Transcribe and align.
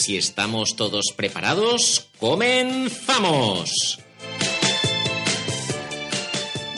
Si 0.00 0.16
estamos 0.16 0.76
todos 0.76 1.12
preparados, 1.14 2.08
comenzamos. 2.18 4.00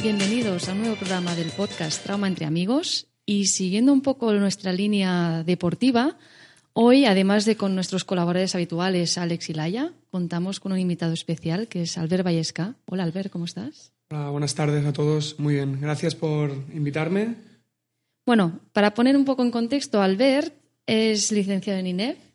Bienvenidos 0.03 0.69
a 0.69 0.73
un 0.73 0.81
nuevo 0.81 0.97
programa 0.97 1.37
del 1.37 1.51
podcast 1.51 2.03
Trauma 2.03 2.27
entre 2.27 2.47
amigos 2.47 3.07
y 3.25 3.47
siguiendo 3.47 3.93
un 3.93 4.01
poco 4.01 4.33
nuestra 4.33 4.73
línea 4.73 5.45
deportiva, 5.45 6.19
hoy, 6.73 7.05
además 7.05 7.45
de 7.45 7.55
con 7.55 7.77
nuestros 7.77 8.03
colaboradores 8.03 8.57
habituales 8.57 9.17
Alex 9.17 9.51
y 9.51 9.55
Laia, 9.55 9.93
contamos 10.11 10.59
con 10.59 10.73
un 10.73 10.81
invitado 10.81 11.13
especial 11.13 11.69
que 11.69 11.83
es 11.83 11.99
Albert 11.99 12.27
Vallesca. 12.27 12.75
Hola 12.87 13.05
Albert, 13.05 13.31
¿cómo 13.31 13.45
estás? 13.45 13.93
Hola, 14.11 14.31
buenas 14.31 14.57
tardes 14.57 14.85
a 14.85 14.93
todos. 14.93 15.39
Muy 15.39 15.55
bien, 15.55 15.81
gracias 15.81 16.17
por 16.17 16.51
invitarme. 16.75 17.37
Bueno, 18.27 18.59
para 18.73 18.95
poner 18.95 19.17
un 19.17 19.25
poco 19.25 19.45
en 19.45 19.53
contexto, 19.53 20.03
Albert 20.03 20.53
es 20.87 21.31
licenciado 21.31 21.79
en 21.79 21.87
INEF 21.87 22.32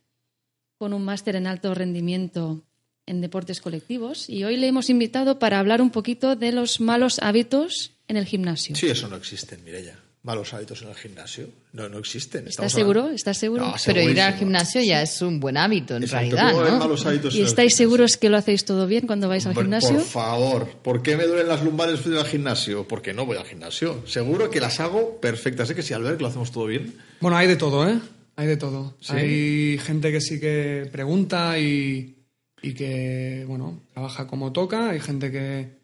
con 0.78 0.94
un 0.94 1.04
máster 1.04 1.36
en 1.36 1.48
alto 1.48 1.74
rendimiento 1.74 2.64
en 3.06 3.22
deportes 3.22 3.62
colectivos 3.62 4.30
y 4.30 4.44
hoy 4.44 4.58
le 4.58 4.68
hemos 4.68 4.90
invitado 4.90 5.40
para 5.40 5.60
hablar 5.60 5.82
un 5.82 5.92
poquito 5.92 6.36
de 6.36 6.52
los 6.52 6.82
malos 6.82 7.20
hábitos 7.20 7.94
en 8.08 8.18
el 8.18 8.26
gimnasio. 8.26 8.76
Sí, 8.76 8.88
eso 8.88 9.08
no 9.08 9.16
existe, 9.16 9.58
Mireya. 9.58 9.98
Malos 10.24 10.54
hábitos 10.54 10.82
en 10.82 10.90
el 10.90 10.96
gimnasio. 10.96 11.48
No, 11.72 11.88
no 11.88 12.00
existen. 12.00 12.48
¿Estás 12.50 12.74
seguro? 12.74 13.10
¿Estás 13.12 13.38
seguro? 13.38 13.66
No, 13.68 13.76
Pero 13.86 14.02
ir 14.02 14.20
al 14.20 14.34
gimnasio 14.34 14.82
ya 14.82 15.02
es 15.02 15.22
un 15.22 15.40
buen 15.40 15.56
hábito, 15.56 15.96
en 15.96 16.04
Exacto, 16.04 16.36
realidad, 16.36 16.52
¿cómo 16.52 16.64
ven 16.66 16.74
¿no? 16.74 16.80
malos 16.80 17.06
hábitos 17.06 17.34
¿Y 17.34 17.44
estáis 17.44 17.76
seguros 17.76 18.18
que 18.18 18.30
lo 18.30 18.36
hacéis 18.36 18.66
todo 18.66 18.88
bien 18.88 19.08
cuando 19.08 19.30
vais 19.30 19.46
al 19.46 19.54
Por- 19.54 19.64
gimnasio? 19.64 19.94
Por 19.94 20.02
favor, 20.02 20.68
¿por 20.84 21.02
qué 21.02 21.16
me 21.16 21.24
duelen 21.28 21.48
las 21.48 21.64
lumbares 21.64 22.06
ir 22.06 22.16
al 22.18 22.26
gimnasio? 22.26 22.86
Porque 22.86 23.14
no 23.14 23.26
voy 23.26 23.38
al 23.38 23.46
gimnasio. 23.46 24.04
Seguro 24.06 24.50
que 24.50 24.60
las 24.60 24.82
hago 24.82 25.22
perfectas. 25.22 25.70
Sé 25.70 25.76
que 25.76 25.82
si 25.82 25.94
Albert, 25.94 26.18
que 26.18 26.24
lo 26.24 26.28
hacemos 26.30 26.52
todo 26.52 26.66
bien. 26.66 26.94
Bueno, 27.22 27.38
hay 27.38 27.48
de 27.48 27.56
todo, 27.56 27.88
¿eh? 27.88 27.98
Hay 28.38 28.48
de 28.48 28.56
todo. 28.56 28.96
¿Sí? 29.02 29.12
Hay 29.14 29.78
gente 29.80 30.12
que 30.12 30.22
sí 30.22 30.40
que 30.40 30.88
pregunta 30.92 31.60
y, 31.60 32.16
y 32.62 32.74
que, 32.74 33.44
bueno, 33.48 33.82
trabaja 33.94 34.26
como 34.28 34.54
toca. 34.54 34.92
Hay 34.92 35.00
gente 35.00 35.32
que 35.32 35.76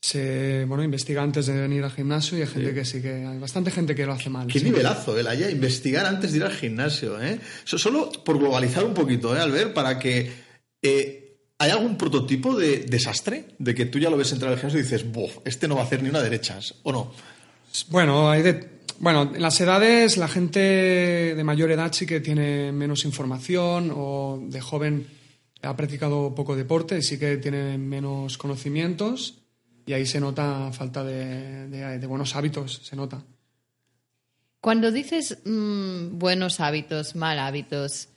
se, 0.00 0.64
bueno, 0.66 0.84
investiga 0.84 1.22
antes 1.22 1.46
de 1.46 1.54
venir 1.60 1.82
al 1.84 1.90
gimnasio 1.90 2.36
y 2.36 2.42
hay 2.42 2.46
gente 2.48 2.74
que 2.74 2.84
sí 2.84 3.00
que... 3.00 3.24
Hay 3.24 3.38
bastante 3.38 3.70
gente 3.70 3.94
que 3.94 4.04
lo 4.06 4.12
hace 4.12 4.28
mal. 4.28 4.46
Qué 4.48 4.58
sí. 4.58 4.64
nivelazo, 4.66 5.18
el 5.18 5.26
haya 5.26 5.50
investigar 5.50 6.04
antes 6.06 6.32
de 6.32 6.38
ir 6.38 6.44
al 6.44 6.52
gimnasio, 6.52 7.20
¿eh? 7.22 7.38
So- 7.64 7.78
Solo 7.78 8.10
por 8.24 8.38
globalizar 8.38 8.84
un 8.84 8.94
poquito, 8.94 9.36
¿eh, 9.36 9.40
Albert? 9.40 9.72
Para 9.72 9.98
que... 9.98 10.30
eh, 10.82 11.24
¿Hay 11.60 11.70
algún 11.72 11.96
prototipo 11.98 12.56
de 12.56 12.86
desastre? 12.86 13.46
De 13.58 13.74
que 13.74 13.86
tú 13.86 13.98
ya 13.98 14.10
lo 14.10 14.16
ves 14.16 14.30
entrar 14.32 14.52
al 14.52 14.58
gimnasio 14.58 14.78
y 14.78 14.82
dices, 14.84 15.10
¡buf! 15.10 15.38
Este 15.44 15.66
no 15.66 15.74
va 15.74 15.82
a 15.82 15.84
hacer 15.84 16.02
ni 16.04 16.08
una 16.08 16.20
derechas, 16.22 16.76
¿o 16.84 16.92
no? 16.92 17.12
Bueno, 17.88 18.30
hay 18.30 18.42
de... 18.42 18.77
Bueno, 19.00 19.30
en 19.32 19.40
las 19.40 19.60
edades, 19.60 20.16
la 20.16 20.26
gente 20.26 20.58
de 20.58 21.44
mayor 21.44 21.70
edad 21.70 21.92
sí 21.92 22.04
que 22.04 22.20
tiene 22.20 22.72
menos 22.72 23.04
información 23.04 23.92
o 23.94 24.40
de 24.42 24.60
joven 24.60 25.06
ha 25.62 25.76
practicado 25.76 26.34
poco 26.34 26.56
deporte 26.56 27.02
sí 27.02 27.18
que 27.18 27.36
tiene 27.36 27.78
menos 27.78 28.38
conocimientos 28.38 29.38
y 29.86 29.92
ahí 29.92 30.04
se 30.04 30.20
nota 30.20 30.70
falta 30.72 31.04
de, 31.04 32.06
buenos 32.06 32.34
hábitos, 32.36 32.80
se 32.84 32.96
nota. 32.96 33.22
Cuando 34.60 34.90
dices 34.90 35.38
mm, 35.44 36.18
buenos 36.18 36.60
hábitos, 36.60 37.14
mal 37.14 37.38
hábitos, 37.38 38.08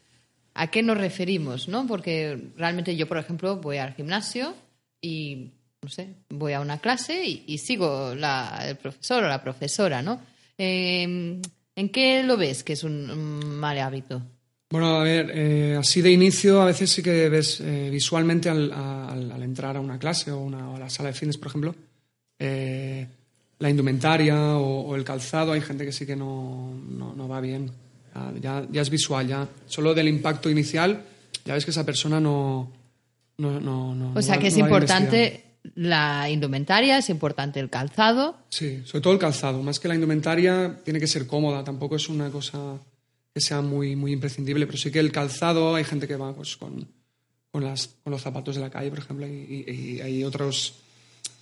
¿a 0.53 0.67
qué 0.67 0.81
nos 0.83 0.97
referimos? 0.97 1.67
¿no? 1.67 1.87
Porque 1.87 2.51
realmente 2.57 2.95
yo, 2.95 3.07
por 3.07 3.19
ejemplo, 3.19 3.57
voy 3.57 3.77
al 3.77 3.93
gimnasio 3.93 4.55
y, 4.99 5.51
no 5.81 5.89
sé, 5.89 6.15
voy 6.29 6.53
a 6.53 6.59
una 6.59 6.79
clase 6.79 7.23
y, 7.23 7.43
y 7.47 7.59
sigo 7.59 8.15
la, 8.15 8.63
el 8.67 8.75
profesor 8.75 9.23
o 9.23 9.27
la 9.27 9.43
profesora, 9.43 10.01
¿no? 10.01 10.19
Eh, 10.63 11.41
¿En 11.75 11.89
qué 11.89 12.21
lo 12.23 12.37
ves 12.37 12.63
que 12.63 12.73
es 12.73 12.83
un, 12.83 13.55
mal 13.59 13.79
hábito? 13.79 14.21
Bueno, 14.69 14.99
a 14.99 15.03
ver, 15.03 15.31
eh, 15.33 15.75
así 15.79 16.01
de 16.01 16.11
inicio 16.11 16.61
a 16.61 16.65
veces 16.65 16.89
sí 16.91 17.01
que 17.01 17.27
ves 17.29 17.59
eh, 17.61 17.89
visualmente 17.91 18.47
al, 18.49 18.71
al- 18.71 19.31
al 19.31 19.43
entrar 19.43 19.75
a 19.75 19.79
una 19.81 19.97
clase 19.97 20.31
o, 20.31 20.39
una, 20.39 20.69
o 20.69 20.75
a 20.75 20.79
la 20.79 20.89
sala 20.89 21.09
de 21.09 21.13
fitness, 21.13 21.37
por 21.37 21.47
ejemplo, 21.47 21.75
eh, 22.39 23.07
la 23.59 23.69
indumentaria 23.69 24.57
o, 24.57 24.81
o 24.87 24.95
el 24.95 25.03
calzado, 25.03 25.51
hay 25.53 25.61
gente 25.61 25.83
que 25.85 25.91
sí 25.91 26.05
que 26.05 26.15
no, 26.15 26.73
no, 26.89 27.13
no 27.15 27.27
va 27.27 27.41
bien. 27.41 27.71
Ya, 28.41 28.65
ya, 28.69 28.81
es 28.81 28.89
visual, 28.89 29.25
ya. 29.27 29.47
Solo 29.67 29.93
del 29.93 30.09
impacto 30.09 30.49
inicial, 30.49 31.01
ya 31.45 31.53
ves 31.55 31.65
que 31.65 31.71
esa 31.71 31.85
persona 31.85 32.19
no... 32.19 32.71
no, 33.37 33.59
no, 33.59 33.95
no- 33.95 34.13
O 34.15 34.21
sea, 34.21 34.37
que 34.37 34.47
es 34.47 34.57
importante 34.57 35.43
la 35.75 36.29
indumentaria, 36.29 36.97
es 36.97 37.09
importante 37.09 37.59
el 37.59 37.69
calzado. 37.69 38.37
Sí, 38.49 38.81
sobre 38.85 39.01
todo 39.01 39.13
el 39.13 39.19
calzado. 39.19 39.61
Más 39.61 39.79
que 39.79 39.87
la 39.87 39.95
indumentaria, 39.95 40.79
tiene 40.83 40.99
que 40.99 41.07
ser 41.07 41.27
cómoda. 41.27 41.63
Tampoco 41.63 41.95
es 41.95 42.09
una 42.09 42.29
cosa 42.29 42.77
que 43.33 43.41
sea 43.41 43.61
muy, 43.61 43.95
muy 43.95 44.11
imprescindible. 44.11 44.65
Pero 44.65 44.77
sí 44.77 44.91
que 44.91 44.99
el 44.99 45.11
calzado, 45.11 45.75
hay 45.75 45.83
gente 45.83 46.07
que 46.07 46.15
va 46.15 46.33
pues, 46.33 46.57
con, 46.57 46.87
con, 47.51 47.63
las, 47.63 47.87
con 48.03 48.11
los 48.11 48.21
zapatos 48.21 48.55
de 48.55 48.61
la 48.61 48.69
calle, 48.69 48.89
por 48.89 48.99
ejemplo, 48.99 49.27
y, 49.27 49.31
y- 49.67 49.71
y 49.97 50.01
hay 50.01 50.23
otros 50.23 50.75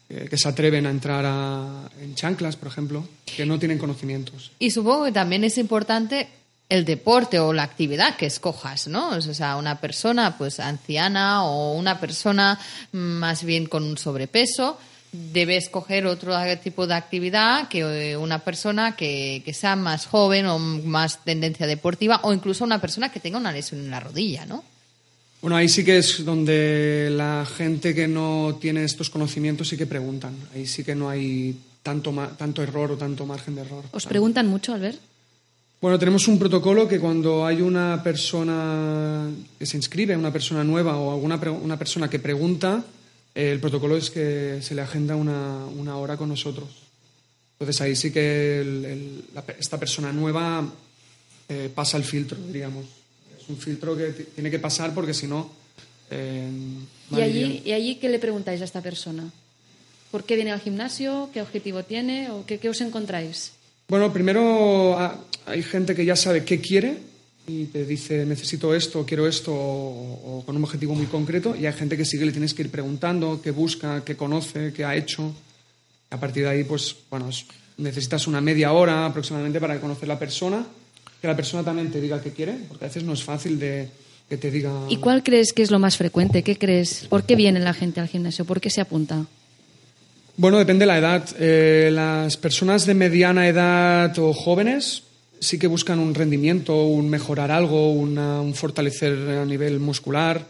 eh, 0.09 0.27
que 0.29 0.37
se 0.37 0.49
atreven 0.49 0.85
a 0.85 0.89
entrar 0.89 1.23
a- 1.25 1.89
en 2.01 2.15
chanclas, 2.15 2.55
por 2.55 2.67
ejemplo, 2.67 3.07
que 3.25 3.45
no 3.45 3.57
tienen 3.59 3.77
conocimientos. 3.77 4.51
Y 4.59 4.71
supongo 4.71 5.05
que 5.05 5.11
también 5.11 5.43
es 5.43 5.57
importante 5.57 6.27
el 6.69 6.85
deporte 6.85 7.39
o 7.39 7.51
la 7.51 7.63
actividad 7.63 8.15
que 8.15 8.27
escojas, 8.27 8.87
¿no? 8.87 9.09
O 9.09 9.21
sea, 9.21 9.55
una 9.57 9.81
persona 9.81 10.37
pues 10.37 10.59
anciana 10.59 11.43
o 11.43 11.73
una 11.73 11.99
persona 11.99 12.59
mm, 12.91 12.97
más 12.97 13.43
bien 13.43 13.65
con 13.65 13.83
un 13.83 13.97
sobrepeso 13.97 14.77
debe 15.11 15.57
escoger 15.57 16.05
otro 16.05 16.35
tipo 16.61 16.85
de 16.85 16.93
actividad 16.93 17.67
que 17.67 17.79
eh, 18.11 18.15
una 18.17 18.37
persona 18.39 18.95
que, 18.95 19.41
que 19.43 19.55
sea 19.55 19.75
más 19.75 20.05
joven 20.05 20.45
o 20.45 20.59
más 20.59 21.23
tendencia 21.23 21.65
deportiva 21.65 22.19
o 22.21 22.31
incluso 22.31 22.63
una 22.63 22.79
persona 22.79 23.11
que 23.11 23.19
tenga 23.19 23.39
una 23.39 23.51
lesión 23.51 23.81
en 23.81 23.89
la 23.89 23.99
rodilla, 23.99 24.45
¿no? 24.45 24.63
Bueno, 25.41 25.55
ahí 25.55 25.67
sí 25.69 25.83
que 25.83 25.97
es 25.97 26.23
donde 26.23 27.09
la 27.11 27.47
gente 27.57 27.95
que 27.95 28.07
no 28.07 28.57
tiene 28.61 28.83
estos 28.83 29.09
conocimientos 29.09 29.69
sí 29.69 29.77
que 29.77 29.87
preguntan. 29.87 30.35
Ahí 30.53 30.67
sí 30.67 30.83
que 30.83 30.93
no 30.93 31.09
hay 31.09 31.57
tanto, 31.81 32.11
ma- 32.11 32.29
tanto 32.37 32.61
error 32.61 32.91
o 32.91 32.97
tanto 32.97 33.25
margen 33.25 33.55
de 33.55 33.61
error. 33.61 33.85
¿Os 33.91 34.05
preguntan 34.05 34.45
mucho, 34.47 34.73
Albert? 34.73 34.99
Bueno, 35.81 35.97
tenemos 35.97 36.27
un 36.27 36.37
protocolo 36.37 36.87
que 36.87 36.99
cuando 36.99 37.45
hay 37.45 37.61
una 37.61 38.03
persona 38.03 39.29
que 39.57 39.65
se 39.65 39.77
inscribe, 39.77 40.15
una 40.17 40.31
persona 40.33 40.63
nueva 40.63 40.97
o 40.97 41.11
alguna 41.13 41.37
una 41.51 41.77
persona 41.79 42.09
que 42.09 42.19
pregunta, 42.19 42.83
eh, 43.33 43.51
el 43.51 43.61
protocolo 43.61 43.95
es 43.95 44.09
que 44.09 44.59
se 44.61 44.75
le 44.75 44.81
agenda 44.81 45.15
una, 45.15 45.65
una 45.67 45.95
hora 45.97 46.17
con 46.17 46.27
nosotros. 46.27 46.67
Entonces 47.57 47.79
ahí 47.81 47.95
sí 47.95 48.11
que 48.11 48.59
el- 48.59 48.85
el- 48.85 49.23
la 49.33 49.41
pe- 49.41 49.55
esta 49.59 49.79
persona 49.79 50.11
nueva 50.11 50.69
eh, 51.47 51.71
pasa 51.73 51.95
el 51.97 52.03
filtro, 52.03 52.37
diríamos. 52.45 52.85
Es 53.41 53.47
un 53.49 53.57
filtro 53.57 53.95
que 53.97 54.07
ti- 54.11 54.23
tiene 54.35 54.51
que 54.51 54.59
pasar 54.59 54.93
porque 54.93 55.13
si 55.13 55.27
no... 55.27 55.49
eh, 56.11 56.49
¿Y 57.11 57.21
allí. 57.21 57.61
¿Y 57.65 57.71
allí 57.71 57.95
qué 57.95 58.09
le 58.09 58.19
preguntáis 58.19 58.61
a 58.61 58.65
esta 58.65 58.81
persona? 58.81 59.31
¿Por 60.11 60.25
qué 60.25 60.35
viene 60.35 60.51
al 60.51 60.59
gimnasio? 60.59 61.29
¿Qué 61.33 61.41
objetivo 61.41 61.83
tiene? 61.83 62.29
¿O 62.31 62.45
qué, 62.45 62.59
qué 62.59 62.69
os 62.69 62.81
encontráis? 62.81 63.53
Bueno, 63.89 64.13
primero 64.13 64.97
ah, 64.97 65.15
hay 65.47 65.63
gente 65.63 65.95
que 65.95 66.05
ya 66.05 66.15
sabe 66.15 66.43
qué 66.45 66.61
quiere 66.61 66.97
y 67.47 67.65
te 67.65 67.85
dice 67.85 68.25
necesito 68.25 68.75
esto, 68.75 69.03
quiero 69.05 69.27
esto 69.27 69.51
o, 69.53 70.43
con 70.45 70.55
un 70.55 70.63
objetivo 70.63 70.93
muy 70.93 71.07
concreto 71.07 71.55
y 71.59 71.65
hay 71.65 71.73
gente 71.73 71.97
que 71.97 72.05
sí 72.05 72.17
que 72.19 72.25
le 72.25 72.31
tienes 72.31 72.53
que 72.53 72.61
ir 72.61 72.69
preguntando 72.69 73.41
qué 73.41 73.49
busca, 73.51 74.03
qué 74.05 74.15
conoce, 74.15 74.71
qué 74.73 74.85
ha 74.85 74.95
hecho. 74.95 75.33
A 76.11 76.19
partir 76.19 76.43
de 76.43 76.49
ahí, 76.49 76.63
pues, 76.63 76.95
bueno, 77.09 77.29
es- 77.29 77.45
necesitas 77.77 78.27
una 78.27 78.41
media 78.41 78.73
hora 78.73 79.05
aproximadamente 79.05 79.59
para 79.59 79.79
conocer 79.79 80.07
la 80.07 80.19
persona, 80.19 80.65
que 81.21 81.27
la 81.27 81.35
persona 81.35 81.63
también 81.63 81.91
te 81.91 81.99
diga 82.01 82.21
qué 82.21 82.31
quiere, 82.31 82.53
porque 82.67 82.85
a 82.85 82.87
veces 82.87 83.03
no 83.03 83.13
es 83.13 83.23
fácil 83.23 83.57
de 83.59 83.89
que 84.27 84.37
te 84.37 84.51
diga... 84.51 84.71
¿Y 84.89 84.97
cuál 84.97 85.23
crees 85.23 85.53
que 85.53 85.63
es 85.63 85.71
lo 85.71 85.79
más 85.79 85.97
frecuente? 85.97 86.43
¿Qué 86.43 86.57
crees? 86.57 87.07
¿Por 87.09 87.23
qué 87.23 87.35
viene 87.35 87.59
la 87.59 87.73
gente 87.73 87.99
al 87.99 88.07
gimnasio? 88.07 88.45
¿Por 88.45 88.59
qué 88.61 88.69
se 88.69 88.81
apunta? 88.81 89.25
Bueno, 90.39 90.57
depende 90.57 90.83
de 90.83 90.87
la 90.87 90.97
edad. 90.97 91.29
Eh, 91.37 91.89
las 91.91 92.37
personas 92.37 92.85
de 92.85 92.93
mediana 92.93 93.49
edad 93.49 94.17
o 94.19 94.31
jóvenes 94.31 95.03
sí 95.41 95.59
que 95.59 95.67
buscan 95.67 95.99
un 95.99 96.15
rendimiento, 96.15 96.85
un 96.85 97.09
mejorar 97.09 97.51
algo, 97.51 97.91
un 97.91 98.53
fortalecer 98.55 99.11
a 99.31 99.43
nivel 99.43 99.81
muscular, 99.81 100.45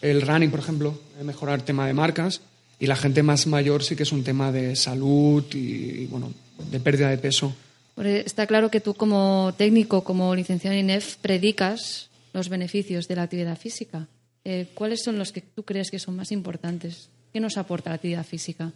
el 0.00 0.22
running, 0.22 0.48
por 0.48 0.60
ejemplo, 0.60 0.96
eh, 1.18 1.24
mejorar 1.24 1.62
tema 1.62 1.88
de 1.88 1.92
marcas. 1.92 2.40
Y 2.78 2.86
la 2.86 2.94
gente 2.94 3.24
más 3.24 3.48
mayor 3.48 3.82
sí 3.82 3.96
que 3.96 4.04
es 4.04 4.12
un 4.12 4.22
tema 4.22 4.52
de 4.52 4.76
salud 4.76 5.42
y, 5.52 6.06
bueno, 6.06 6.32
de 6.70 6.78
pérdida 6.78 7.10
de 7.10 7.18
peso. 7.18 7.52
Porque 7.96 8.20
está 8.20 8.46
claro 8.46 8.70
que 8.70 8.80
tú 8.80 8.94
como 8.94 9.54
técnico, 9.58 10.04
como 10.04 10.36
licenciado 10.36 10.76
en 10.76 10.84
INEF, 10.84 11.16
predicas 11.16 12.10
los 12.32 12.48
beneficios 12.48 13.08
de 13.08 13.16
la 13.16 13.24
actividad 13.24 13.58
física. 13.58 14.06
eh, 14.44 14.68
¿cuáles 14.74 15.02
son 15.02 15.18
los 15.18 15.32
que 15.32 15.40
tú 15.40 15.64
crees 15.64 15.90
que 15.90 15.98
son 15.98 16.14
más 16.14 16.30
importantes? 16.30 17.08
¿Qué 17.32 17.40
nos 17.40 17.56
aporta 17.56 17.90
la 17.90 17.96
actividad 17.96 18.24
física? 18.24 18.72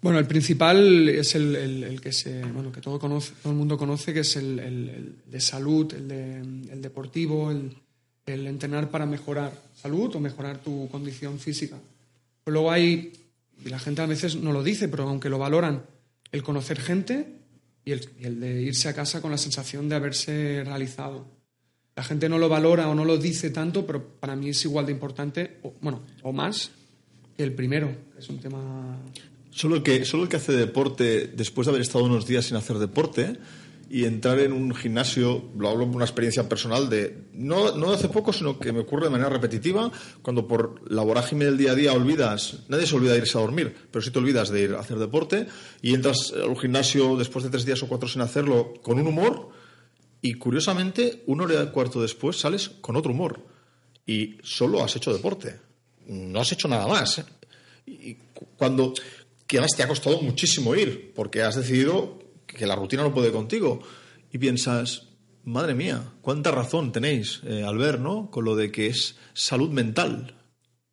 Bueno, 0.00 0.18
el 0.20 0.26
principal 0.26 1.08
es 1.08 1.34
el, 1.34 1.56
el- 1.56 1.84
el 1.84 2.00
que 2.00 2.12
se, 2.12 2.44
bueno, 2.44 2.70
que 2.70 2.80
todo 2.80 2.98
conoce, 3.00 3.32
todo 3.42 3.52
el 3.52 3.58
mundo 3.58 3.76
conoce, 3.76 4.14
que 4.14 4.20
es 4.20 4.36
el, 4.36 4.58
el- 4.60 5.16
de 5.26 5.40
salud, 5.40 5.92
el, 5.92 6.06
de- 6.08 6.76
deportivo, 6.76 7.50
el, 7.50 7.74
el 8.26 8.46
entrenar 8.46 8.90
para 8.90 9.06
mejorar 9.06 9.52
salud 9.74 10.14
o 10.14 10.20
mejorar 10.20 10.58
tu 10.58 10.88
condición 10.88 11.38
física. 11.40 11.76
Pero 12.44 12.52
luego 12.52 12.70
hay, 12.70 13.12
y 13.64 13.68
la 13.68 13.78
gente 13.80 14.00
a 14.02 14.06
veces 14.06 14.36
no 14.36 14.52
lo 14.52 14.62
dice, 14.62 14.88
pero 14.88 15.08
aunque 15.08 15.28
lo 15.28 15.38
valoran, 15.38 15.82
el 16.30 16.42
conocer 16.44 16.78
gente 16.80 17.26
y 17.84 17.90
el, 17.92 18.08
y 18.20 18.24
el 18.26 18.38
de 18.40 18.62
irse 18.62 18.88
a 18.88 18.94
casa 18.94 19.20
con 19.20 19.30
la 19.32 19.38
sensación 19.38 19.88
de 19.88 19.96
haberse 19.96 20.62
realizado. 20.64 21.26
La 21.96 22.04
gente 22.04 22.28
no 22.28 22.38
lo 22.38 22.48
valora 22.48 22.88
o 22.88 22.94
no 22.94 23.04
lo 23.04 23.16
dice 23.18 23.50
tanto, 23.50 23.84
pero 23.84 24.04
para 24.20 24.36
mí 24.36 24.50
es 24.50 24.64
igual 24.64 24.86
de 24.86 24.92
importante, 24.92 25.56
o, 25.64 25.74
bueno, 25.80 26.02
o 26.22 26.32
más, 26.32 26.70
que 27.36 27.42
el 27.42 27.52
primero, 27.54 27.88
que 28.14 28.20
es 28.20 28.28
un 28.28 28.38
tema 28.38 28.96
Solo 29.58 29.82
que, 29.82 30.04
solo 30.04 30.22
el 30.22 30.28
que 30.28 30.36
hace 30.36 30.52
deporte 30.52 31.26
después 31.34 31.66
de 31.66 31.70
haber 31.70 31.82
estado 31.82 32.04
unos 32.04 32.26
días 32.28 32.44
sin 32.44 32.56
hacer 32.56 32.78
deporte 32.78 33.36
y 33.90 34.04
entrar 34.04 34.38
en 34.38 34.52
un 34.52 34.72
gimnasio, 34.72 35.50
lo 35.58 35.68
hablo 35.68 35.86
por 35.86 35.96
una 35.96 36.04
experiencia 36.04 36.48
personal 36.48 36.88
de, 36.88 37.24
no, 37.32 37.74
no 37.74 37.88
de 37.88 37.96
hace 37.96 38.08
poco, 38.08 38.32
sino 38.32 38.56
que 38.60 38.72
me 38.72 38.80
ocurre 38.80 39.06
de 39.06 39.10
manera 39.10 39.30
repetitiva, 39.30 39.90
cuando 40.22 40.46
por 40.46 40.88
la 40.92 41.02
vorágine 41.02 41.46
del 41.46 41.56
día 41.56 41.72
a 41.72 41.74
día 41.74 41.92
olvidas, 41.92 42.60
nadie 42.68 42.86
se 42.86 42.94
olvida 42.94 43.14
de 43.14 43.18
irse 43.18 43.36
a 43.36 43.40
dormir, 43.40 43.74
pero 43.90 44.00
sí 44.00 44.12
te 44.12 44.18
olvidas 44.20 44.50
de 44.50 44.60
ir 44.62 44.74
a 44.74 44.80
hacer 44.80 44.98
deporte 44.98 45.48
y 45.82 45.92
entras 45.92 46.32
a 46.40 46.46
un 46.46 46.56
gimnasio 46.56 47.16
después 47.16 47.42
de 47.44 47.50
tres 47.50 47.64
días 47.64 47.82
o 47.82 47.88
cuatro 47.88 48.08
sin 48.08 48.20
hacerlo 48.22 48.74
con 48.82 49.00
un 49.00 49.08
humor 49.08 49.48
y 50.22 50.34
curiosamente, 50.34 51.24
una 51.26 51.44
hora 51.44 51.62
y 51.64 51.66
cuarto 51.68 52.00
después 52.00 52.36
sales 52.38 52.68
con 52.80 52.94
otro 52.94 53.10
humor 53.10 53.44
y 54.06 54.36
solo 54.42 54.84
has 54.84 54.94
hecho 54.94 55.12
deporte, 55.12 55.58
no 56.06 56.40
has 56.40 56.52
hecho 56.52 56.68
nada 56.68 56.86
más. 56.86 57.18
¿eh? 57.18 57.24
Y 57.86 58.14
cu- 58.34 58.48
cuando 58.56 58.92
que 59.48 59.56
además 59.56 59.72
te 59.76 59.82
ha 59.82 59.88
costado 59.88 60.20
muchísimo 60.20 60.76
ir, 60.76 61.12
porque 61.14 61.42
has 61.42 61.56
decidido 61.56 62.18
que 62.46 62.66
la 62.66 62.76
rutina 62.76 63.02
no 63.02 63.12
puede 63.12 63.32
contigo. 63.32 63.80
Y 64.30 64.38
piensas, 64.38 65.08
madre 65.44 65.74
mía, 65.74 66.12
cuánta 66.20 66.50
razón 66.50 66.92
tenéis, 66.92 67.40
eh, 67.44 67.64
al 67.64 67.78
ver, 67.78 67.98
¿no? 67.98 68.30
Con 68.30 68.44
lo 68.44 68.54
de 68.54 68.70
que 68.70 68.88
es 68.88 69.16
salud 69.32 69.70
mental. 69.70 70.36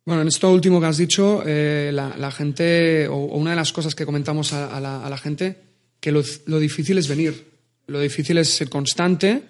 Bueno, 0.06 0.22
en 0.22 0.28
esto 0.28 0.50
último 0.50 0.80
que 0.80 0.86
has 0.86 0.96
dicho, 0.96 1.42
eh, 1.44 1.90
la, 1.92 2.30
gente, 2.30 3.08
o, 3.08 3.16
una 3.16 3.50
de 3.50 3.56
las 3.56 3.72
cosas 3.72 3.94
que 3.94 4.06
comentamos 4.06 4.52
a, 4.54 4.74
a 4.74 4.80
la, 4.80 5.04
a 5.04 5.10
la 5.10 5.18
gente, 5.18 5.62
que 6.00 6.10
lo, 6.10 6.22
lo 6.46 6.58
difícil 6.58 6.96
es 6.96 7.08
venir, 7.08 7.50
lo 7.88 8.00
difícil 8.00 8.38
es 8.38 8.48
ser 8.48 8.70
constante. 8.70 9.42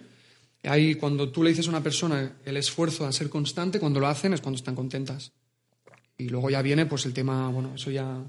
Ahí, 0.64 0.96
cuando 0.96 1.30
tú 1.30 1.44
le 1.44 1.50
dices 1.50 1.66
a 1.68 1.70
una 1.70 1.82
persona 1.82 2.38
el 2.44 2.56
esfuerzo 2.56 3.06
a 3.06 3.12
ser 3.12 3.30
constante, 3.30 3.78
cuando 3.78 4.00
lo 4.00 4.08
hacen 4.08 4.32
es 4.32 4.40
cuando 4.40 4.56
están 4.56 4.74
contentas. 4.74 5.30
Y 6.18 6.28
luego 6.28 6.50
ya 6.50 6.62
viene 6.62 6.86
pues 6.86 7.06
el 7.06 7.12
tema, 7.12 7.48
bueno, 7.50 7.74
eso 7.76 7.90
ya, 7.90 8.24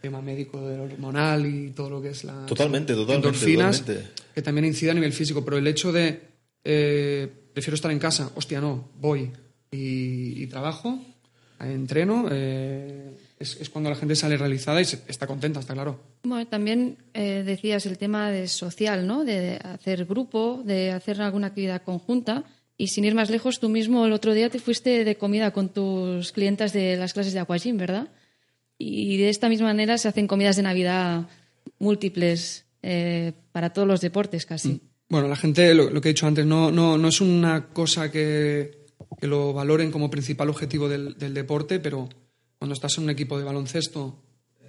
tema 0.00 0.20
médico 0.22 0.60
del 0.66 0.80
hormonal 0.80 1.46
y 1.46 1.70
todo 1.70 1.90
lo 1.90 2.02
que 2.02 2.10
es 2.10 2.24
la... 2.24 2.46
Totalmente, 2.46 2.94
totalmente, 2.94 3.28
endorfinas, 3.28 3.80
totalmente. 3.80 4.10
que 4.34 4.42
también 4.42 4.64
incide 4.64 4.90
a 4.90 4.94
nivel 4.94 5.12
físico, 5.12 5.44
pero 5.44 5.58
el 5.58 5.66
hecho 5.66 5.92
de 5.92 6.20
eh, 6.64 7.28
prefiero 7.52 7.74
estar 7.74 7.90
en 7.90 7.98
casa, 7.98 8.30
hostia, 8.34 8.60
no, 8.60 8.88
voy 9.00 9.30
y, 9.70 10.42
y 10.42 10.46
trabajo, 10.46 10.98
entreno, 11.60 12.28
eh, 12.30 13.10
es, 13.38 13.56
es 13.60 13.70
cuando 13.70 13.90
la 13.90 13.96
gente 13.96 14.16
sale 14.16 14.36
realizada 14.36 14.80
y 14.80 14.84
se- 14.84 15.02
está 15.08 15.26
contenta, 15.26 15.60
está 15.60 15.74
claro. 15.74 16.00
Bueno, 16.22 16.46
también 16.46 16.96
eh, 17.14 17.42
decías 17.44 17.86
el 17.86 17.98
tema 17.98 18.30
de 18.30 18.48
social, 18.48 19.06
¿no? 19.06 19.24
De 19.24 19.56
hacer 19.62 20.04
grupo, 20.06 20.62
de 20.64 20.90
hacer 20.92 21.20
alguna 21.20 21.48
actividad 21.48 21.82
conjunta. 21.82 22.44
Y 22.76 22.86
sin 22.88 23.04
ir 23.04 23.14
más 23.14 23.28
lejos, 23.28 23.60
tú 23.60 23.68
mismo 23.68 24.06
el 24.06 24.12
otro 24.12 24.32
día 24.32 24.48
te 24.48 24.58
fuiste 24.58 25.04
de 25.04 25.16
comida 25.16 25.50
con 25.50 25.68
tus 25.68 26.32
clientas 26.32 26.72
de 26.72 26.96
las 26.96 27.12
clases 27.12 27.34
de 27.34 27.40
Aquagym, 27.40 27.76
¿verdad? 27.76 28.08
Y 28.82 29.18
de 29.18 29.28
esta 29.28 29.48
misma 29.50 29.66
manera 29.66 29.98
se 29.98 30.08
hacen 30.08 30.26
comidas 30.26 30.56
de 30.56 30.62
Navidad 30.62 31.28
múltiples 31.78 32.64
eh, 32.82 33.32
para 33.52 33.72
todos 33.74 33.86
los 33.86 34.00
deportes 34.00 34.46
casi. 34.46 34.80
Bueno, 35.08 35.28
la 35.28 35.36
gente, 35.36 35.74
lo, 35.74 35.90
lo 35.90 36.00
que 36.00 36.08
he 36.08 36.12
dicho 36.12 36.26
antes, 36.26 36.46
no, 36.46 36.70
no, 36.70 36.96
no 36.96 37.08
es 37.08 37.20
una 37.20 37.66
cosa 37.68 38.10
que, 38.10 38.86
que 39.20 39.26
lo 39.26 39.52
valoren 39.52 39.90
como 39.90 40.08
principal 40.10 40.48
objetivo 40.48 40.88
del, 40.88 41.18
del 41.18 41.34
deporte, 41.34 41.78
pero 41.80 42.08
cuando 42.58 42.74
estás 42.74 42.96
en 42.98 43.04
un 43.04 43.10
equipo 43.10 43.36
de 43.38 43.44
baloncesto, 43.44 44.16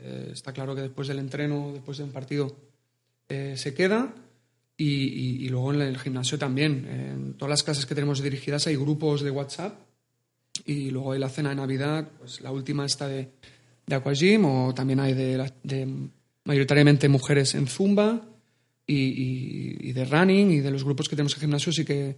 eh, 0.01 0.29
está 0.33 0.51
claro 0.51 0.75
que 0.75 0.81
después 0.81 1.07
del 1.07 1.19
entreno, 1.19 1.71
después 1.73 1.97
de 1.99 2.03
un 2.03 2.11
partido, 2.11 2.55
eh, 3.29 3.53
se 3.55 3.73
queda. 3.73 4.13
Y, 4.77 4.85
y- 4.85 5.45
y 5.45 5.49
luego 5.49 5.73
en 5.73 5.81
el 5.81 5.97
gimnasio 5.99 6.39
también. 6.39 6.87
En 6.87 7.33
todas 7.35 7.51
las 7.51 7.63
clases 7.63 7.85
que 7.85 7.93
tenemos 7.93 8.21
dirigidas 8.23 8.65
hay 8.67 8.75
grupos 8.75 9.21
de 9.21 9.29
WhatsApp 9.29 9.79
y 10.65 10.89
luego 10.89 11.11
hay 11.11 11.19
la 11.19 11.29
cena 11.29 11.49
de 11.49 11.55
Navidad, 11.55 12.09
pues 12.19 12.41
la 12.41 12.51
última 12.51 12.85
está 12.85 13.07
de, 13.07 13.29
de 13.95 14.01
Aquagym 14.01 14.45
o 14.45 14.73
también 14.73 14.99
hay 14.99 15.13
de, 15.13 15.37
mayoritariamente 16.43 17.07
mujeres 17.09 17.53
en 17.55 17.67
Zumba 17.67 18.21
y, 18.87 18.95
y- 18.95 19.77
y 19.89 19.91
de 19.93 20.05
running 20.05 20.51
y 20.51 20.59
de 20.59 20.71
los 20.71 20.83
grupos 20.83 21.07
que 21.07 21.15
tenemos 21.15 21.33
en 21.35 21.41
gimnasio 21.41 21.71
sí 21.71 21.85
que 21.85 22.17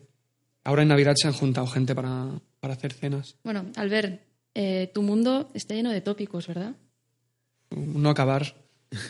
ahora 0.63 0.81
en 0.83 0.87
Navidad 0.87 1.13
se 1.15 1.27
han 1.27 1.33
juntado 1.33 1.67
gente 1.67 1.93
para, 1.93 2.39
para 2.59 2.73
hacer 2.73 2.93
cenas. 2.93 3.35
Bueno, 3.43 3.65
Albert, 3.75 4.21
eh, 4.55 4.89
tu 4.93 5.01
mundo 5.01 5.51
está 5.53 5.75
lleno 5.75 5.91
de 5.91 6.01
tópicos, 6.01 6.47
¿verdad? 6.47 6.75
No 7.71 8.09
acabar. 8.09 8.55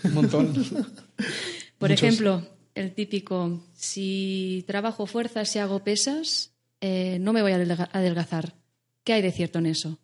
Un 0.03 0.13
montón. 0.13 0.53
Por 1.77 1.89
Muchos. 1.89 2.03
ejemplo, 2.07 2.47
el 2.75 2.93
típico, 2.93 3.61
si 3.75 4.63
trabajo 4.67 5.05
fuerzas, 5.05 5.49
si 5.49 5.59
hago 5.59 5.83
pesas, 5.83 6.53
eh, 6.81 7.17
no 7.19 7.33
me 7.33 7.41
voy 7.41 7.51
a 7.51 7.57
adelga- 7.57 7.89
adelgazar. 7.91 8.55
¿Qué 9.03 9.13
hay 9.13 9.21
de 9.21 9.31
cierto 9.33 9.59
en 9.59 9.65
eso? 9.67 9.99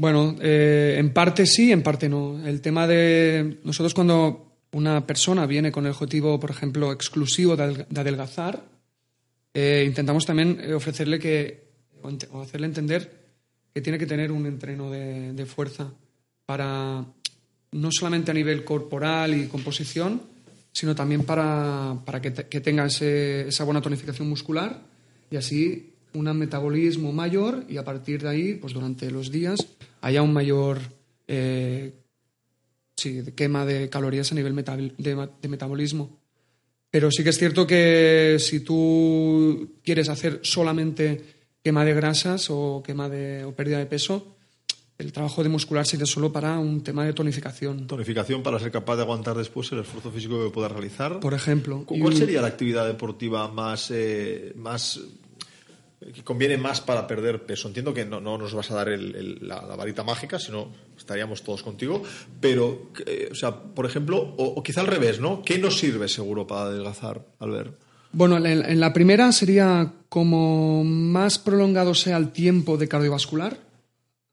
Bueno, 0.00 0.34
eh, 0.40 0.94
en 0.98 1.12
parte 1.12 1.44
sí, 1.44 1.70
en 1.72 1.82
parte 1.82 2.08
no. 2.08 2.40
El 2.46 2.62
tema 2.62 2.86
de 2.86 3.58
nosotros 3.64 3.92
cuando 3.92 4.56
una 4.72 5.06
persona 5.06 5.44
viene 5.44 5.70
con 5.70 5.84
el 5.84 5.90
objetivo, 5.92 6.40
por 6.40 6.50
ejemplo, 6.50 6.90
exclusivo 6.90 7.54
de, 7.54 7.64
adel- 7.64 7.86
de 7.86 8.00
adelgazar, 8.00 8.64
eh, 9.52 9.84
intentamos 9.86 10.24
también 10.24 10.58
eh, 10.58 10.72
ofrecerle 10.72 11.18
que 11.18 11.68
o 12.32 12.40
hacerle 12.40 12.66
entender 12.66 13.12
que 13.74 13.82
tiene 13.82 13.98
que 13.98 14.06
tener 14.06 14.32
un 14.32 14.46
entreno 14.46 14.90
de, 14.90 15.44
fuerza 15.44 15.92
para 16.46 17.04
no 17.72 17.88
solamente 17.92 18.30
a 18.30 18.34
nivel 18.34 18.64
corporal 18.64 19.34
y 19.34 19.48
composición, 19.48 20.22
sino 20.72 20.94
también 20.94 21.24
para, 21.24 21.94
para 22.06 22.22
que 22.22 22.60
tenga 22.62 22.86
ese- 22.86 23.48
esa 23.48 23.64
buena 23.64 23.82
tonificación 23.82 24.30
muscular 24.30 24.80
y 25.30 25.36
así 25.36 25.89
un 26.14 26.24
metabolismo 26.38 27.12
mayor 27.12 27.64
y 27.68 27.76
a 27.76 27.84
partir 27.84 28.22
de 28.22 28.28
ahí, 28.28 28.54
pues 28.54 28.72
durante 28.72 29.10
los 29.10 29.30
días, 29.30 29.58
haya 30.00 30.22
un 30.22 30.32
mayor 30.32 30.78
eh, 31.28 31.92
sí, 32.96 33.22
quema 33.34 33.64
de 33.66 33.88
calorías 33.88 34.30
a 34.32 34.34
nivel 34.34 34.54
de, 34.54 35.48
metabolismo. 35.48 36.18
Pero 36.90 37.10
sí 37.10 37.22
que 37.22 37.30
es 37.30 37.38
cierto 37.38 37.66
que 37.66 38.36
si 38.40 38.60
tú 38.60 39.74
quieres 39.84 40.08
hacer 40.08 40.40
solamente 40.42 41.22
quema 41.62 41.84
de 41.84 41.94
grasas 41.94 42.48
o 42.50 42.82
quema 42.84 43.08
de 43.08 43.44
o 43.44 43.54
pérdida 43.54 43.78
de 43.78 43.86
peso, 43.86 44.36
el 44.98 45.12
trabajo 45.12 45.42
de 45.42 45.48
muscular 45.48 45.86
sería 45.86 46.04
solo 46.04 46.30
para 46.32 46.58
un 46.58 46.82
tema 46.82 47.04
de 47.06 47.12
tonificación, 47.14 47.86
Tonificación 47.86 48.42
para 48.42 48.58
ser 48.58 48.70
capaz 48.70 48.96
de 48.96 49.02
aguantar 49.02 49.36
después 49.36 49.70
el 49.72 49.78
esfuerzo 49.80 50.10
físico 50.10 50.44
que 50.44 50.50
puedas 50.50 50.72
realizar. 50.72 51.20
por 51.20 51.32
ejemplo. 51.32 51.84
¿Cu- 51.86 51.94
Y 51.96 52.00
¿Cuál 52.00 52.16
sería 52.16 52.42
la 52.42 52.48
actividad 52.48 52.86
deportiva 52.86 53.48
más, 53.48 53.90
eh, 53.92 54.52
más 54.56 55.00
que 56.14 56.24
conviene 56.24 56.56
más 56.56 56.80
para 56.80 57.06
perder 57.06 57.44
peso? 57.44 57.68
Entiendo 57.68 57.92
que 57.92 58.04
no, 58.06 58.20
no 58.20 58.38
nos 58.38 58.54
vas 58.54 58.70
a 58.70 58.74
dar 58.74 58.88
el- 58.88 59.14
el- 59.14 59.38
la, 59.48 59.62
la 59.66 59.76
varita 59.76 60.02
mágica, 60.02 60.38
sino 60.38 60.68
estaríamos 60.96 61.42
todos 61.42 61.62
contigo. 61.62 62.02
Pero, 62.40 62.90
eh, 63.06 63.28
o 63.30 63.34
sea, 63.34 63.54
por 63.54 63.84
ejemplo, 63.86 64.16
o, 64.18 64.44
o 64.44 64.62
quizá 64.62 64.80
al 64.80 64.86
revés, 64.86 65.20
¿no? 65.20 65.42
¿Qué 65.42 65.58
nos 65.58 65.78
sirve 65.78 66.08
seguro 66.08 66.46
para 66.46 66.62
adelgazar, 66.62 67.24
Albert? 67.38 67.74
Bueno, 68.12 68.38
en, 68.38 68.46
en 68.64 68.80
la 68.80 68.92
primera 68.92 69.30
sería 69.30 69.92
como 70.08 70.82
más 70.84 71.38
prolongado 71.38 71.94
sea 71.94 72.16
el 72.16 72.30
tiempo 72.32 72.76
de 72.76 72.88
cardiovascular. 72.88 73.58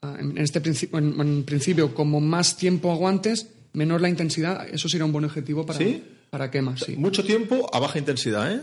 Ah, 0.02 0.16
En, 0.20 0.32
en 0.32 0.38
este 0.40 0.62
principio, 0.62 0.98
en, 1.00 1.20
en 1.20 1.44
principio, 1.44 1.94
como 1.94 2.20
más 2.22 2.56
tiempo 2.58 2.92
aguantes, 2.92 3.50
menor 3.74 4.00
la 4.02 4.10
intensidad. 4.10 4.68
Eso 4.72 4.88
sería 4.90 5.06
un 5.06 5.12
buen 5.12 5.26
objetivo 5.26 5.66
para, 5.66 5.80
¿Sí? 5.80 6.02
para 6.30 6.50
quemas, 6.50 6.80
sí. 6.80 6.96
Mucho 6.96 7.24
tiempo 7.24 7.70
a 7.74 7.80
baja 7.80 8.00
intensidad, 8.00 8.52
¿eh? 8.52 8.62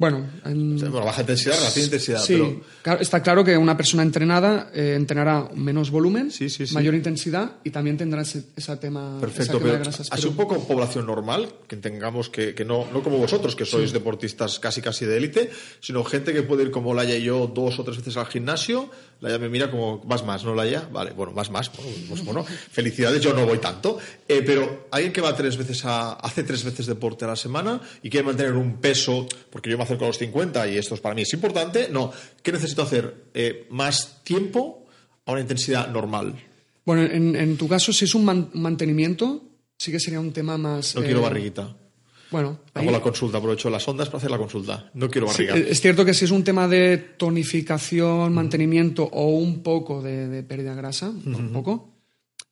Bueno, 0.00 0.26
en- 0.46 0.76
O 0.76 0.78
sea, 0.78 0.88
bueno, 0.88 1.04
baja 1.06 1.20
intensidad, 1.20 1.56
relativa 1.58 1.84
intensidad, 1.84 2.20
sí, 2.24 2.32
pero 2.32 2.60
claro, 2.82 3.00
está 3.02 3.22
claro 3.22 3.44
que 3.44 3.56
una 3.58 3.76
persona 3.76 4.02
entrenada 4.02 4.70
eh, 4.74 4.94
entrenará 4.96 5.50
menos 5.54 5.90
volumen, 5.90 6.30
Sí, 6.30 6.48
mayor 6.72 6.94
intensidad 6.94 7.52
y 7.64 7.70
también 7.70 7.98
tendrá 7.98 8.22
ese, 8.22 8.44
ese 8.56 8.76
tema, 8.78 9.10
esa 9.18 9.20
Perfecto, 9.20 9.58
de 9.58 9.64
pero 9.64 9.78
grasas. 9.84 10.08
así 10.10 10.22
pero- 10.22 10.30
un 10.30 10.36
poco 10.36 10.58
población 10.66 11.04
normal, 11.06 11.52
que 11.68 11.76
tengamos 11.76 12.30
que, 12.30 12.54
que 12.54 12.64
no, 12.64 12.86
no 12.92 13.02
como 13.02 13.18
vosotros, 13.18 13.54
que 13.54 13.66
sois 13.66 13.92
deportistas 13.92 14.58
casi 14.58 14.80
casi 14.80 15.04
de 15.04 15.18
élite, 15.18 15.50
sino 15.80 16.02
gente 16.02 16.32
que 16.32 16.42
puede 16.42 16.62
ir 16.64 16.70
como 16.70 16.94
Laia 16.94 17.18
y 17.18 17.22
yo 17.24 17.46
dos 17.46 17.78
o 17.78 17.84
tres 17.84 17.98
veces 17.98 18.16
al 18.16 18.26
gimnasio. 18.26 18.90
Laia 19.20 19.38
me 19.38 19.48
mira 19.50 19.70
como, 19.70 19.98
vas 20.00 20.24
más, 20.24 20.44
¿no, 20.44 20.54
Laia? 20.54 20.88
Vale, 20.90 21.10
bueno, 21.12 21.32
vas 21.32 21.50
más. 21.50 21.70
Bueno, 21.76 21.90
pues 22.08 22.24
bueno, 22.24 22.42
felicidades, 22.44 23.20
yo 23.20 23.34
no 23.34 23.44
voy 23.46 23.58
tanto. 23.58 23.98
Eh, 24.26 24.42
pero 24.44 24.88
alguien 24.90 25.12
que 25.12 25.20
va 25.20 25.36
tres 25.36 25.56
veces 25.58 25.84
a, 25.84 26.12
hace 26.14 26.42
tres 26.42 26.64
veces 26.64 26.86
deporte 26.86 27.26
a 27.26 27.28
la 27.28 27.36
semana 27.36 27.80
y 28.02 28.08
quiere 28.08 28.26
mantener 28.26 28.54
un 28.54 28.78
peso, 28.78 29.26
porque 29.50 29.68
yo 29.70 29.76
me 29.76 29.84
acerco 29.84 30.04
a 30.04 30.08
los 30.08 30.18
50 30.18 30.68
y 30.68 30.78
esto 30.78 30.94
es 30.94 31.00
para 31.00 31.14
mí 31.14 31.22
es 31.22 31.32
importante, 31.34 31.88
no. 31.90 32.12
¿Qué 32.42 32.50
necesito 32.50 32.82
hacer? 32.82 33.26
Eh, 33.34 33.66
más 33.70 34.22
tiempo 34.24 34.86
a 35.26 35.32
una 35.32 35.42
intensidad 35.42 35.88
normal? 35.90 36.34
Bueno, 36.86 37.02
en, 37.02 37.36
en 37.36 37.56
tu 37.58 37.68
caso, 37.68 37.92
si 37.92 38.06
es 38.06 38.14
un 38.14 38.24
man- 38.24 38.48
mantenimiento, 38.54 39.42
sí 39.76 39.92
que 39.92 40.00
sería 40.00 40.18
un 40.18 40.32
tema 40.32 40.56
más... 40.56 40.94
No 40.94 41.02
eh, 41.02 41.04
quiero 41.04 41.20
barriguita. 41.20 41.76
Bueno, 42.30 42.60
ahí- 42.74 42.82
Hago 42.84 42.92
la 42.92 43.00
consulta, 43.02 43.38
aprovecho 43.38 43.68
las 43.70 43.86
ondas 43.88 44.08
para 44.08 44.18
hacer 44.18 44.30
la 44.30 44.38
consulta. 44.38 44.90
No 44.94 45.10
quiero 45.10 45.26
sí, 45.28 45.44
barriga. 45.46 45.68
es 45.70 45.80
cierto 45.80 46.04
que 46.04 46.14
si 46.14 46.24
es 46.26 46.30
un 46.30 46.44
tema 46.44 46.68
de 46.68 46.96
tonificación, 46.96 48.32
mantenimiento 48.32 49.04
o 49.04 49.28
un 49.38 49.62
poco 49.62 50.00
de, 50.02 50.28
de 50.28 50.42
pérdida 50.42 50.70
de 50.70 50.76
grasa, 50.76 51.08
un 51.10 51.50
poco, 51.52 51.94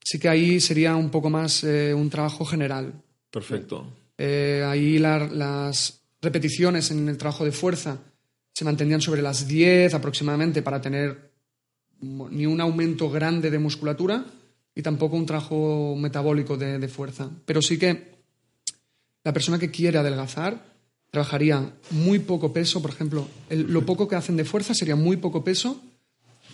sí 0.02 0.18
que 0.18 0.28
ahí 0.28 0.60
sería 0.60 0.96
un 0.96 1.10
poco 1.10 1.30
más 1.30 1.62
eh, 1.64 1.94
un 1.94 2.10
trabajo 2.10 2.44
general. 2.44 2.92
Perfecto. 3.30 3.86
Eh, 4.16 4.64
ahí 4.66 4.98
la- 4.98 5.28
las 5.28 6.00
repeticiones 6.20 6.90
en 6.90 7.08
el 7.08 7.16
trabajo 7.16 7.44
de 7.44 7.52
fuerza 7.52 7.98
se 8.52 8.64
mantendrían 8.64 9.00
sobre 9.00 9.22
las 9.22 9.46
10 9.46 9.94
aproximadamente 9.94 10.62
para 10.62 10.80
tener 10.80 11.30
ni 12.00 12.46
un 12.46 12.60
aumento 12.60 13.08
grande 13.10 13.50
de 13.50 13.58
musculatura 13.60 14.24
y 14.74 14.82
tampoco 14.82 15.16
un 15.16 15.26
trabajo 15.26 15.94
metabólico 15.96 16.56
de, 16.56 16.78
de 16.78 16.88
fuerza. 16.88 17.30
Pero 17.44 17.62
sí 17.62 17.78
que 17.78 18.17
la 19.28 19.34
persona 19.34 19.58
que 19.58 19.70
quiere 19.70 19.98
adelgazar 19.98 20.64
trabajaría 21.10 21.70
muy 21.90 22.18
poco 22.18 22.50
peso, 22.50 22.80
por 22.80 22.90
ejemplo, 22.92 23.28
el- 23.50 23.70
lo 23.70 23.84
poco 23.84 24.08
que 24.08 24.16
hacen 24.16 24.38
de 24.38 24.44
fuerza 24.46 24.72
sería 24.72 24.96
muy 24.96 25.18
poco 25.18 25.44
peso, 25.44 25.82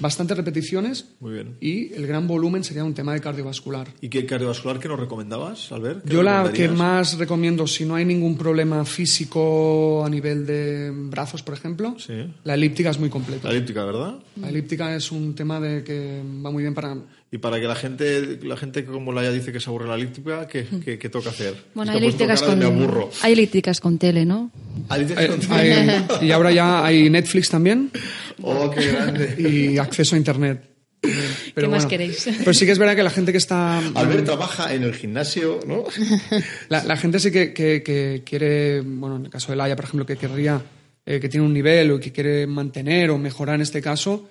bastantes 0.00 0.36
repeticiones 0.36 1.04
Muy 1.20 1.34
bien. 1.34 1.56
y 1.60 1.92
el 1.92 2.04
gran 2.08 2.26
volumen 2.26 2.64
sería 2.64 2.82
un 2.82 2.92
tema 2.94 3.12
de 3.14 3.20
cardiovascular. 3.20 3.86
¿Y 4.00 4.08
qué 4.08 4.26
cardiovascular 4.26 4.80
que 4.80 4.88
nos 4.88 4.98
recomendabas, 4.98 5.70
Albert? 5.70 6.02
¿Qué 6.04 6.12
Yo 6.14 6.24
la 6.24 6.50
que 6.52 6.66
más 6.68 7.16
recomiendo, 7.16 7.64
si 7.68 7.84
no 7.84 7.94
hay 7.94 8.04
ningún 8.04 8.36
problema 8.36 8.84
físico 8.84 10.04
a 10.04 10.10
nivel 10.10 10.46
de 10.46 10.90
brazos, 10.92 11.44
por 11.44 11.54
ejemplo, 11.54 11.94
Sí. 12.00 12.14
la 12.42 12.54
elíptica 12.54 12.90
es 12.90 12.98
muy 12.98 13.08
completa. 13.08 13.46
La 13.46 13.54
elíptica, 13.54 13.84
¿verdad? 13.84 14.14
La 14.40 14.48
elíptica 14.48 14.96
es 14.96 15.12
un 15.12 15.32
tema 15.36 15.60
de 15.60 15.84
que 15.84 16.22
va 16.44 16.50
muy 16.50 16.64
bien 16.64 16.74
para... 16.74 16.96
Y 17.34 17.38
para 17.38 17.58
que 17.58 17.66
la 17.66 17.74
gente, 17.74 18.38
la 18.44 18.56
gente 18.56 18.84
que 18.84 18.92
como 18.92 19.10
Laia 19.10 19.32
dice 19.32 19.50
que 19.50 19.58
se 19.58 19.68
aburre 19.68 19.88
la 19.88 19.96
elíptica, 19.96 20.46
¿qué, 20.46 20.64
qué, 20.84 21.00
qué 21.00 21.08
toca 21.08 21.30
hacer? 21.30 21.56
Bueno, 21.74 21.90
hay 21.90 21.98
elípticas 21.98 22.40
con, 22.40 22.56
Me 22.60 22.64
aburro. 22.66 23.10
hay 23.22 23.32
elípticas 23.32 23.80
con 23.80 23.98
tele, 23.98 24.24
¿no? 24.24 24.52
Con- 24.86 25.52
hay- 25.52 26.06
y 26.22 26.30
ahora 26.30 26.52
ya 26.52 26.86
hay 26.86 27.10
Netflix 27.10 27.48
también 27.50 27.90
Oh, 28.42 28.70
qué 28.70 28.86
grande. 28.86 29.34
y 29.36 29.78
acceso 29.78 30.14
a 30.14 30.18
Internet. 30.18 30.62
Pero 31.02 31.12
¿Qué 31.54 31.62
más 31.66 31.70
bueno, 31.84 31.88
queréis? 31.88 32.24
Pero 32.38 32.54
sí 32.54 32.66
que 32.66 32.70
es 32.72 32.78
verdad 32.78 32.94
que 32.94 33.02
la 33.02 33.10
gente 33.10 33.32
que 33.32 33.38
está... 33.38 33.78
Albert 33.78 34.24
trabaja 34.26 34.72
en 34.72 34.84
el 34.84 34.94
gimnasio, 34.94 35.58
¿no? 35.66 35.82
La, 36.68 36.84
la 36.84 36.96
gente 36.96 37.18
sí 37.18 37.32
que, 37.32 37.52
que- 37.52 37.82
que 37.82 38.22
quiere, 38.24 38.80
bueno, 38.82 39.16
en 39.16 39.24
el 39.24 39.30
caso 39.30 39.50
de 39.50 39.56
Laia, 39.56 39.74
por 39.74 39.86
ejemplo, 39.86 40.06
que 40.06 40.16
querría, 40.16 40.62
eh, 41.04 41.18
que 41.18 41.28
tiene 41.28 41.44
un 41.44 41.52
nivel 41.52 41.90
o 41.90 41.98
que 41.98 42.12
quiere 42.12 42.46
mantener 42.46 43.10
o 43.10 43.18
mejorar 43.18 43.56
en 43.56 43.62
este 43.62 43.82
caso, 43.82 44.28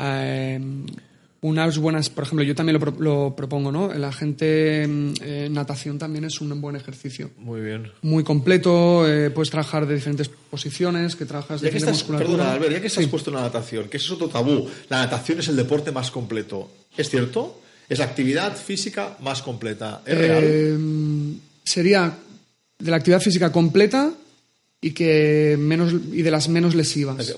eh, 0.00 0.60
unas 1.40 1.78
buenas, 1.78 2.10
por 2.10 2.24
ejemplo, 2.24 2.44
yo 2.44 2.54
también 2.54 2.74
lo, 2.74 2.80
pro- 2.80 2.96
lo 3.00 3.36
propongo, 3.36 3.70
¿no? 3.70 3.92
La 3.94 4.12
gente, 4.12 4.86
mm, 4.88 5.12
eh, 5.22 5.48
natación 5.50 5.98
también 5.98 6.24
es 6.24 6.40
un 6.40 6.60
buen 6.60 6.74
ejercicio. 6.74 7.30
Muy 7.38 7.60
bien. 7.60 7.92
Muy 8.02 8.24
completo, 8.24 9.08
eh, 9.08 9.30
puedes 9.30 9.50
trabajar 9.50 9.86
de 9.86 9.94
diferentes 9.94 10.28
posiciones, 10.28 11.14
que 11.14 11.24
trabajas 11.26 11.60
de 11.60 11.68
Ya 11.68 11.70
que 11.70 11.76
diferente 11.78 12.00
estás, 12.00 12.08
musculatura. 12.10 12.36
perdona, 12.38 12.52
Albert, 12.54 12.72
ya 12.72 12.80
que 12.80 12.86
estás 12.88 13.06
puesto 13.06 13.30
en 13.30 13.36
la 13.36 13.42
natación, 13.42 13.88
que 13.88 13.98
eso 13.98 14.06
es 14.06 14.12
otro 14.12 14.28
tabú, 14.28 14.68
la 14.88 14.98
natación 15.04 15.38
es 15.38 15.48
el 15.48 15.56
deporte 15.56 15.92
más 15.92 16.10
completo. 16.10 16.70
¿Es 16.96 17.08
cierto? 17.08 17.60
Es 17.88 18.00
la 18.00 18.06
actividad 18.06 18.56
física 18.56 19.16
más 19.20 19.40
completa. 19.40 20.02
¿Es 20.04 20.18
real? 20.18 20.42
Eh, 20.44 20.76
sería 21.64 22.18
de 22.78 22.90
la 22.90 22.96
actividad 22.96 23.20
física 23.20 23.52
completa 23.52 24.12
y 24.80 24.90
que 24.90 25.56
menos 25.58 25.92
y 26.12 26.22
de 26.22 26.30
las 26.30 26.48
menos 26.48 26.74
lesivas 26.74 27.34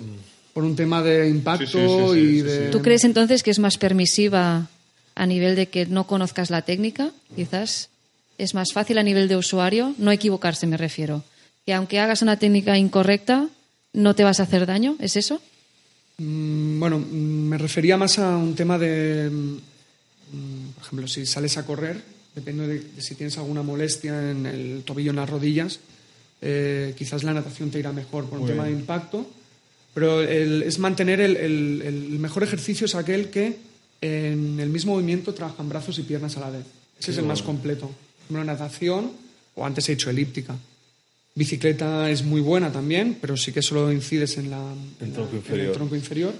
por 0.60 0.68
un 0.68 0.76
tema 0.76 1.02
de 1.02 1.26
impacto 1.26 1.66
Sí, 1.66 1.78
sí, 1.78 1.88
sí, 1.88 2.12
sí, 2.12 2.18
y 2.18 2.40
de 2.42 2.68
¿Tú 2.68 2.82
crees 2.82 3.04
entonces 3.04 3.42
que 3.42 3.50
es 3.50 3.58
más 3.58 3.78
permisiva 3.78 4.68
a 5.14 5.26
nivel 5.26 5.56
de 5.56 5.68
que 5.68 5.86
no 5.86 6.06
conozcas 6.06 6.50
la 6.50 6.60
técnica? 6.60 7.12
Quizás 7.34 7.88
es 8.36 8.52
más 8.52 8.74
fácil 8.74 8.98
a 8.98 9.02
nivel 9.02 9.26
de 9.26 9.36
usuario, 9.36 9.94
no 9.96 10.12
equivocarse 10.12 10.66
me 10.66 10.76
refiero. 10.76 11.24
Que 11.64 11.72
aunque 11.72 11.98
hagas 11.98 12.20
una 12.20 12.36
técnica 12.36 12.76
incorrecta, 12.76 13.48
no 13.94 14.14
te 14.14 14.22
vas 14.22 14.38
a 14.38 14.42
hacer 14.42 14.66
daño, 14.66 14.96
¿es 15.00 15.16
eso? 15.16 15.40
Mm, 16.18 16.78
bueno 16.78 16.98
mm, 16.98 17.48
me 17.48 17.56
refería 17.56 17.96
más 17.96 18.18
a 18.18 18.36
un 18.36 18.54
tema 18.54 18.76
de 18.76 19.30
mm, 19.30 20.68
por 20.74 20.84
ejemplo 20.84 21.08
si 21.08 21.24
sales 21.24 21.56
a 21.56 21.64
correr 21.64 22.02
depende 22.34 22.66
de, 22.66 22.80
de 22.80 23.00
si 23.00 23.14
tienes 23.14 23.38
alguna 23.38 23.62
molestia 23.62 24.30
en 24.30 24.44
el 24.44 24.82
tobillo 24.84 25.10
en 25.10 25.16
las 25.16 25.30
rodillas 25.30 25.80
eh, 26.42 26.94
quizás 26.98 27.24
la 27.24 27.32
natación 27.32 27.70
te 27.70 27.78
irá 27.78 27.92
mejor 27.92 28.26
por 28.26 28.38
un 28.38 28.46
tema 28.46 28.66
de 28.66 28.72
impacto 28.72 29.26
pero 29.94 30.22
el- 30.22 30.62
es 30.62 30.78
mantener 30.78 31.20
el, 31.20 31.36
el- 31.36 31.82
el 31.84 32.18
mejor 32.18 32.42
ejercicio 32.42 32.84
es 32.86 32.94
aquel 32.94 33.30
que 33.30 33.56
en 34.00 34.58
el 34.60 34.68
mismo 34.70 34.94
movimiento 34.94 35.34
trabajan 35.34 35.68
brazos 35.68 35.98
y 35.98 36.02
piernas 36.02 36.36
a 36.36 36.40
la 36.40 36.50
vez 36.50 36.64
ese 36.98 37.10
es 37.12 37.18
el 37.18 37.24
más 37.24 37.42
completo 37.42 37.90
ejemplo, 38.24 38.44
natación 38.44 39.12
o 39.54 39.66
antes 39.66 39.88
he 39.88 39.92
hecho 39.92 40.10
elíptica 40.10 40.56
Bicicleta 41.32 42.10
es 42.10 42.24
muy 42.24 42.40
buena 42.40 42.72
también, 42.72 43.16
pero 43.20 43.36
sí 43.36 43.52
que 43.52 43.62
solo 43.62 43.92
incides 43.92 44.36
en, 44.36 44.50
la, 44.50 44.58
en 45.00 45.08
la- 45.10 45.14
tronco 45.14 45.30
en 45.30 45.36
inferior. 45.38 45.66
el 45.68 45.72
tronco 45.72 45.94
inferior, 45.96 46.34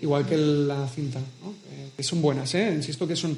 igual 0.00 0.26
que 0.26 0.36
la 0.36 0.86
cinta, 0.88 1.18
¿no? 1.42 1.50
Eh, 1.72 1.88
que 1.96 2.02
son 2.04 2.22
buenas, 2.22 2.54
¿eh? 2.54 2.72
insisto 2.74 3.06
que 3.06 3.16
son, 3.16 3.36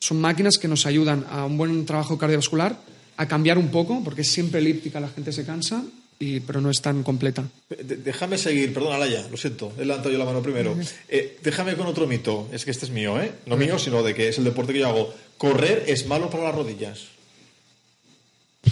son 0.00 0.18
máquinas 0.20 0.56
que 0.56 0.68
nos 0.68 0.86
ayudan 0.86 1.26
a 1.30 1.44
un 1.44 1.58
buen 1.58 1.84
trabajo 1.84 2.16
cardiovascular, 2.16 2.80
a 3.18 3.28
cambiar 3.28 3.58
un 3.58 3.68
poco, 3.68 4.02
porque 4.02 4.22
es 4.22 4.28
siempre 4.32 4.60
elíptica, 4.60 5.00
la 5.00 5.08
gente 5.08 5.32
se 5.32 5.44
cansa, 5.44 5.84
y, 6.18 6.40
pero 6.40 6.60
no 6.60 6.70
es 6.70 6.80
tan 6.80 7.02
completa. 7.02 7.44
De- 7.68 7.96
déjame 7.96 8.38
seguir, 8.38 8.72
perdona, 8.72 8.98
Laia, 8.98 9.26
lo 9.30 9.36
siento, 9.36 9.72
he 9.78 9.84
levantado 9.84 10.12
yo 10.12 10.18
la 10.18 10.24
mano 10.24 10.42
primero. 10.42 10.76
Eh, 11.08 11.38
déjame 11.42 11.74
con 11.74 11.86
otro 11.86 12.06
mito, 12.06 12.48
es 12.52 12.64
que 12.64 12.70
este 12.70 12.86
es 12.86 12.90
mío, 12.90 13.20
¿eh? 13.20 13.32
No 13.46 13.56
mío, 13.56 13.78
sino 13.78 14.02
de 14.02 14.14
que 14.14 14.28
es 14.28 14.38
el 14.38 14.44
deporte 14.44 14.72
que 14.72 14.80
yo 14.80 14.88
hago. 14.88 15.14
Correr 15.36 15.84
es 15.86 16.06
malo 16.06 16.30
para 16.30 16.44
las 16.44 16.54
rodillas. 16.54 17.04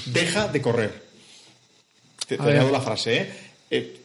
Deja 0.06 0.48
de 0.48 0.62
correr. 0.62 1.02
Te, 2.26 2.36
ver. 2.36 2.56
añado 2.56 2.70
la 2.70 2.80
frase, 2.80 3.16
¿eh? 3.16 3.32
Eh, 3.70 3.96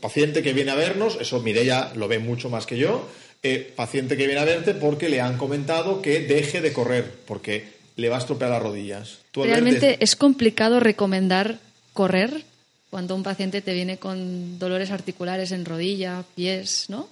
paciente 0.00 0.42
que 0.42 0.52
viene 0.52 0.70
a 0.70 0.74
vernos, 0.74 1.18
eso 1.20 1.40
Mireia 1.40 1.92
lo 1.94 2.08
ve 2.08 2.18
mucho 2.18 2.50
más 2.50 2.66
que 2.66 2.76
yo, 2.76 3.08
eh, 3.42 3.72
paciente 3.74 4.16
que 4.16 4.26
viene 4.26 4.40
a 4.40 4.44
verte 4.44 4.74
porque 4.74 5.08
le 5.08 5.20
han 5.20 5.38
comentado 5.38 6.02
que 6.02 6.20
deje 6.20 6.60
de 6.60 6.72
correr, 6.72 7.10
porque 7.26 7.64
le 7.96 8.08
va 8.08 8.16
a 8.16 8.20
estropear 8.20 8.50
las 8.50 8.62
rodillas. 8.62 9.18
Tú, 9.32 9.42
Albert, 9.42 9.60
Realmente 9.60 9.96
es 10.00 10.16
complicado 10.16 10.80
recomendar 10.80 11.58
correr 11.92 12.44
cuando 12.90 13.14
un 13.14 13.22
paciente 13.22 13.60
te 13.62 13.74
viene 13.74 13.98
con 13.98 14.58
dolores 14.58 14.90
articulares 14.90 15.52
en 15.52 15.64
rodilla, 15.64 16.24
pies, 16.34 16.86
¿no? 16.88 17.08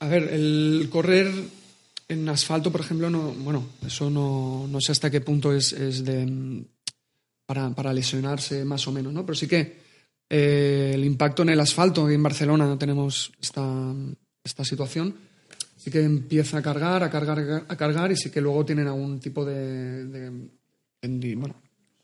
A 0.00 0.06
ver, 0.08 0.24
el 0.32 0.88
correr 0.90 1.30
en 2.08 2.28
asfalto, 2.28 2.70
por 2.72 2.80
ejemplo, 2.80 3.10
no, 3.10 3.32
bueno, 3.32 3.66
eso 3.86 4.08
no, 4.10 4.66
no 4.68 4.80
sé 4.80 4.92
hasta 4.92 5.10
qué 5.10 5.20
punto 5.20 5.52
es, 5.52 5.72
es 5.72 6.04
de 6.04 6.64
para, 7.46 7.70
para 7.70 7.92
lesionarse 7.92 8.64
más 8.64 8.86
o 8.86 8.92
menos, 8.92 9.12
¿no? 9.12 9.24
Pero 9.26 9.34
sí 9.36 9.46
que 9.48 9.76
eh, 10.30 10.92
el 10.94 11.04
impacto 11.04 11.42
en 11.42 11.48
el 11.50 11.60
asfalto, 11.60 12.08
en 12.08 12.22
Barcelona 12.22 12.78
tenemos 12.78 13.32
esta, 13.40 13.92
esta 14.44 14.64
situación, 14.64 15.14
sí 15.76 15.90
que 15.90 16.02
empieza 16.02 16.58
a 16.58 16.62
cargar, 16.62 17.02
a 17.02 17.10
cargar, 17.10 17.64
a 17.66 17.76
cargar 17.76 18.12
y 18.12 18.16
sí 18.16 18.30
que 18.30 18.40
luego 18.40 18.64
tienen 18.64 18.86
algún 18.86 19.18
tipo 19.20 19.44
de, 19.44 20.04
de 20.06 20.30
tendi- 21.02 21.36
bueno, 21.36 21.54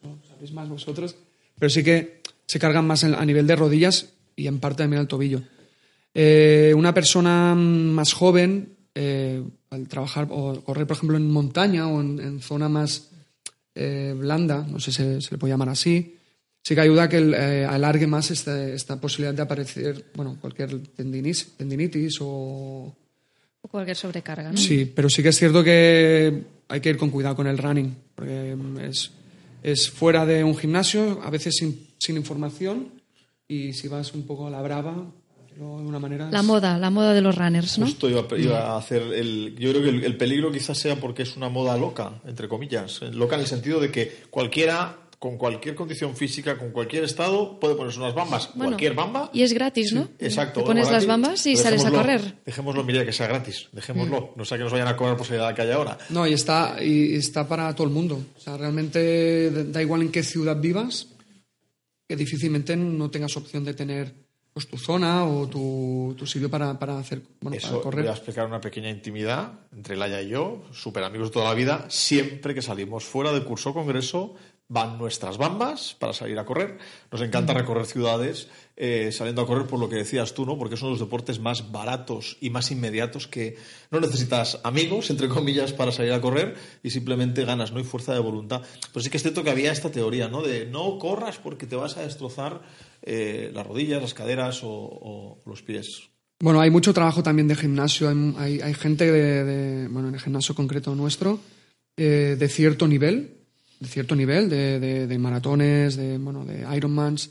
no 0.03 0.19
sabéis 0.29 0.53
más 0.53 0.69
vosotros, 0.69 1.15
pero 1.59 1.71
sí 1.71 1.85
que 1.85 2.23
se 2.47 2.59
cargan 2.59 2.87
más 2.87 3.03
en- 3.05 3.15
a 3.15 3.25
nivel 3.25 3.47
de 3.47 3.57
rodillas 3.57 4.11
y 4.37 4.47
en 4.47 4.59
parte 4.61 4.83
también 4.83 5.01
al 5.01 5.09
tobillo. 5.09 5.43
Eh, 6.15 6.73
una 6.77 6.95
persona 6.95 7.55
más 7.55 8.13
joven, 8.13 8.75
eh, 8.95 9.43
al 9.71 9.89
trabajar 9.89 10.29
o 10.31 10.61
correr, 10.63 10.87
por 10.87 10.97
ejemplo, 10.97 11.17
en 11.17 11.31
montaña 11.31 11.89
o 11.89 12.01
en, 12.01 12.21
en 12.21 12.41
zona 12.41 12.69
más 12.69 13.11
eh, 13.75 14.15
blanda, 14.17 14.65
no 14.69 14.79
sé 14.79 14.93
si 14.93 14.99
se, 14.99 15.21
se 15.21 15.31
le 15.33 15.39
puede 15.39 15.53
llamar 15.53 15.69
así, 15.71 16.15
sí 16.63 16.75
que 16.77 16.81
ayuda 16.81 17.05
a 17.05 17.09
que 17.09 17.17
el, 17.19 17.35
alargue 17.35 18.07
más 18.07 18.31
esta, 18.31 18.69
esta 18.69 19.01
posibilidad 19.01 19.35
de 19.35 19.43
aparecer, 19.43 20.05
bueno, 20.15 20.39
cualquier 20.41 20.71
tendinis- 20.97 21.57
tendinitis 21.57 22.19
o... 22.21 22.95
O 23.63 23.69
cualquier 23.69 23.97
sobrecarga, 23.97 24.53
¿no? 24.53 24.59
Sí, 24.59 24.85
pero 24.95 25.09
sí 25.11 25.23
que 25.23 25.31
es 25.31 25.37
cierto 25.39 25.65
que 25.65 26.43
hay 26.69 26.81
que 26.81 26.91
ir 26.91 26.97
con 26.97 27.11
cuidado 27.11 27.35
con 27.35 27.47
el 27.49 27.59
running, 27.59 27.97
porque 28.15 28.57
es, 28.89 29.11
es 29.65 29.91
fuera 29.91 30.25
de 30.25 30.45
un 30.45 30.57
gimnasio, 30.57 31.21
a 31.25 31.31
veces 31.31 31.57
sin, 31.57 31.89
sin 31.99 32.17
información, 32.17 32.91
y 33.49 33.73
si 33.73 33.89
vas 33.89 34.15
un 34.15 34.23
poco 34.27 34.47
a 34.47 34.51
la 34.51 34.63
brava, 34.63 35.11
de 35.57 35.63
una 35.63 35.99
manera... 35.99 36.31
La 36.31 36.41
es- 36.41 36.45
moda, 36.45 36.79
la 36.79 36.91
moda 36.91 37.13
de 37.15 37.21
los 37.23 37.37
runners, 37.37 37.79
¿no? 37.79 37.87
Justo 37.87 38.09
iba, 38.11 38.27
iba 38.39 38.73
a 38.73 38.77
hacer 38.77 39.03
el. 39.03 39.55
Yo 39.59 39.71
creo 39.71 39.83
que 39.83 39.89
el, 39.91 40.05
el 40.05 40.17
peligro 40.17 40.51
quizás 40.53 40.77
sea 40.79 40.97
porque 40.97 41.23
es 41.23 41.37
una 41.37 41.49
moda 41.49 41.77
loca, 41.79 42.21
entre 42.27 42.49
comillas. 42.49 43.01
Loca 43.13 43.37
en 43.37 43.43
el 43.43 43.47
sentido 43.47 43.79
de 43.81 43.91
que 43.91 44.23
cualquiera, 44.31 44.99
con 45.25 45.39
cualquier 45.39 45.75
condición 45.75 46.15
física, 46.15 46.59
con 46.59 46.71
cualquier 46.71 47.03
estado, 47.03 47.59
puede 47.59 47.77
ponerse 47.77 47.99
unas 47.99 48.15
bambas. 48.15 48.51
Bueno, 48.55 48.73
cualquier 48.73 48.93
bamba. 48.93 49.31
Y 49.33 49.41
es 49.41 49.55
gratis, 49.55 49.95
¿no? 49.95 50.07
Exacto. 50.19 50.61
Te 50.61 50.67
pones 50.67 50.91
las 50.91 51.07
bambas 51.07 51.47
y 51.47 51.57
sales 51.57 51.83
a 51.87 51.91
correr. 51.91 52.43
Dejémoslo, 52.45 52.85
mira, 52.85 53.07
que 53.07 53.13
sea 53.13 53.27
gratis. 53.27 53.69
Dejémoslo. 53.73 54.35
No 54.37 54.45
sea 54.45 54.59
que 54.59 54.65
nos 54.65 54.73
vayan 54.75 54.89
a 54.89 54.95
cobrar 54.95 55.17
por 55.17 55.31
la 55.31 55.55
calle 55.55 55.73
ahora. 55.73 55.97
No, 56.11 56.27
y 56.27 56.35
está, 56.35 56.77
y 56.79 57.15
está 57.15 57.49
para 57.49 57.75
todo 57.75 57.87
el 57.87 57.93
mundo. 57.95 58.23
O 58.37 58.39
sea, 58.39 58.59
realmente 58.59 59.51
da 59.51 59.81
igual 59.81 60.03
en 60.03 60.13
qué 60.13 60.23
ciudad 60.23 60.61
vivas, 60.61 61.09
que 62.07 62.17
difícilmente 62.17 62.77
no 62.77 63.11
tengas 63.11 63.35
opción 63.39 63.65
de 63.65 63.73
tener 63.73 64.13
pues, 64.53 64.69
tu 64.69 64.77
zona 64.77 65.25
o 65.25 65.49
tu, 65.49 66.15
tu 66.19 66.27
sitio 66.27 66.51
para, 66.51 66.79
para 66.79 66.99
hacer 66.99 67.23
bueno, 67.41 67.57
Eso 67.57 67.71
para 67.71 67.83
correr. 67.83 68.01
voy 68.03 68.11
a 68.11 68.15
explicar 68.15 68.47
una 68.47 68.61
pequeña 68.61 68.91
intimidad 68.91 69.53
entre 69.73 69.97
Laia 69.97 70.21
y 70.21 70.29
yo, 70.29 70.65
súper 70.71 71.03
amigos 71.03 71.29
de 71.29 71.33
toda 71.33 71.49
la 71.49 71.55
vida. 71.55 71.87
Siempre 71.89 72.55
que 72.55 72.61
salimos 72.61 73.05
fuera 73.05 73.33
de 73.33 73.43
curso 73.43 73.71
o 73.71 73.75
congreso, 73.75 74.35
van 74.69 74.97
nuestras 74.99 75.37
bambas 75.37 75.95
para 75.99 76.13
salir 76.13 76.39
a 76.39 76.45
correr. 76.47 76.79
Nos 77.13 77.21
encanta 77.21 77.53
recorrer 77.53 77.85
ciudades 77.87 78.49
eh, 78.77 79.11
saliendo 79.13 79.43
a 79.43 79.47
correr 79.47 79.67
por 79.67 79.79
lo 79.79 79.89
que 79.89 79.97
decías 79.97 80.33
tú, 80.35 80.47
¿no? 80.47 80.57
Porque 80.59 80.77
son 80.77 80.91
los 80.91 80.99
deportes 81.01 81.39
más 81.39 81.71
baratos 81.71 82.39
y 82.41 82.51
más 82.51 82.71
inmediatos 82.71 83.27
que 83.29 83.57
no 83.91 84.01
necesitas 84.01 84.61
amigos, 84.65 85.11
entre 85.11 85.29
comillas, 85.29 85.73
para 85.73 85.93
salir 85.93 86.13
a 86.13 86.21
correr 86.21 86.55
y 86.83 86.91
simplemente 86.91 87.45
ganas, 87.45 87.73
¿no? 87.73 87.79
Y 87.81 87.85
fuerza 87.85 88.15
de 88.15 88.21
voluntad. 88.21 88.63
Pero 88.93 89.03
sí 89.05 89.11
que 89.11 89.19
es 89.19 89.23
cierto 89.23 89.45
que 89.45 89.51
había 89.51 89.71
esta 89.71 89.91
teoría, 89.91 90.29
¿no? 90.29 90.43
De 90.43 90.67
no 90.67 90.99
corras 90.99 91.39
porque 91.39 91.67
te 91.67 91.77
vas 91.77 91.97
a 91.99 92.03
destrozar 92.03 92.63
eh, 93.03 93.51
las 93.55 93.67
rodillas, 93.67 94.01
las 94.01 94.15
caderas 94.15 94.65
o, 94.65 94.69
o 94.71 95.43
los 95.47 95.63
pies. 95.63 96.09
Bueno, 96.41 96.61
hay 96.61 96.71
mucho 96.71 96.93
trabajo 96.93 97.23
también 97.23 97.47
de 97.49 97.55
gimnasio. 97.55 98.09
Hay, 98.09 98.35
hay- 98.39 98.61
hay 98.61 98.75
gente 98.75 99.11
de, 99.13 99.45
de- 99.45 99.89
bueno, 99.89 100.09
en 100.09 100.15
el 100.15 100.21
gimnasio 100.21 100.55
concreto 100.55 100.95
nuestro, 100.95 101.39
eh, 101.97 102.35
de 102.39 102.49
cierto 102.49 102.89
nivel, 102.89 103.44
de 103.85 103.91
cierto 103.91 104.17
nivel, 104.17 104.49
de, 104.49 104.81
de- 104.81 105.07
de 105.07 105.19
maratones, 105.19 105.97
de, 105.97 106.19
bueno, 106.19 106.45
de 106.45 106.67
Ironmans, 106.77 107.31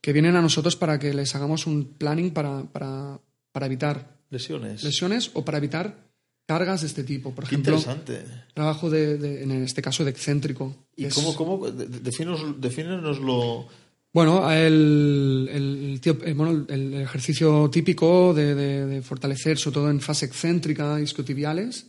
que 0.00 0.12
vienen 0.12 0.36
a 0.36 0.40
nosotros 0.42 0.76
para 0.76 0.98
que 0.98 1.12
les 1.12 1.34
hagamos 1.34 1.66
un 1.66 1.84
planning 1.98 2.30
para, 2.32 2.62
para, 2.64 3.20
para 3.52 3.66
evitar 3.66 4.16
Lesiones. 4.30 4.82
lesiones 4.84 5.30
o 5.34 5.44
para 5.44 5.58
evitar 5.58 6.08
cargas 6.46 6.80
de 6.80 6.86
este 6.86 7.04
tipo. 7.04 7.34
Por 7.34 7.44
Qué 7.44 7.54
ejemplo, 7.56 7.76
interesante. 7.76 8.24
trabajo 8.54 8.88
de, 8.90 9.18
de- 9.18 9.42
en 9.42 9.50
este 9.62 9.82
caso 9.82 10.04
de 10.04 10.10
excéntrico. 10.10 10.74
¿Y 10.96 11.04
Es- 11.06 11.14
cómo, 11.14 11.34
cómo 11.36 11.70
de- 11.70 11.86
de- 11.86 12.00
defínenos- 12.00 12.58
defínenoslo? 12.60 13.66
Bueno, 14.12 14.50
el, 14.50 15.48
el, 15.52 16.00
el- 16.24 16.34
bueno, 16.34 16.66
el 16.68 16.94
ejercicio 16.94 17.68
típico 17.70 18.32
de, 18.34 18.54
de- 18.54 18.86
de 18.86 19.02
fortalecer, 19.02 19.58
sobre 19.58 19.74
todo 19.74 19.90
en 19.90 20.00
fase 20.00 20.26
excéntrica, 20.26 21.00
isquiotibiales, 21.00 21.86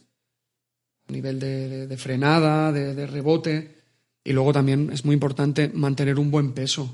a 1.07 1.11
nivel 1.11 1.39
de, 1.39 1.97
frenada, 1.97 2.71
de 2.71 3.07
rebote. 3.07 3.80
Y 4.23 4.33
luego 4.33 4.53
también 4.53 4.91
es 4.91 5.03
muy 5.03 5.13
importante 5.13 5.69
mantener 5.69 6.19
un 6.19 6.31
buen 6.31 6.53
peso. 6.53 6.93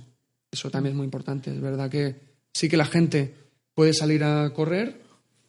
Eso 0.51 0.69
también 0.71 0.93
es 0.93 0.97
muy 0.97 1.05
importante. 1.05 1.51
Es 1.51 1.61
verdad 1.61 1.89
que 1.89 2.15
sí 2.53 2.69
que 2.69 2.77
la 2.77 2.85
gente 2.85 3.33
puede 3.73 3.93
salir 3.93 4.23
a 4.23 4.49
correr, 4.53 5.01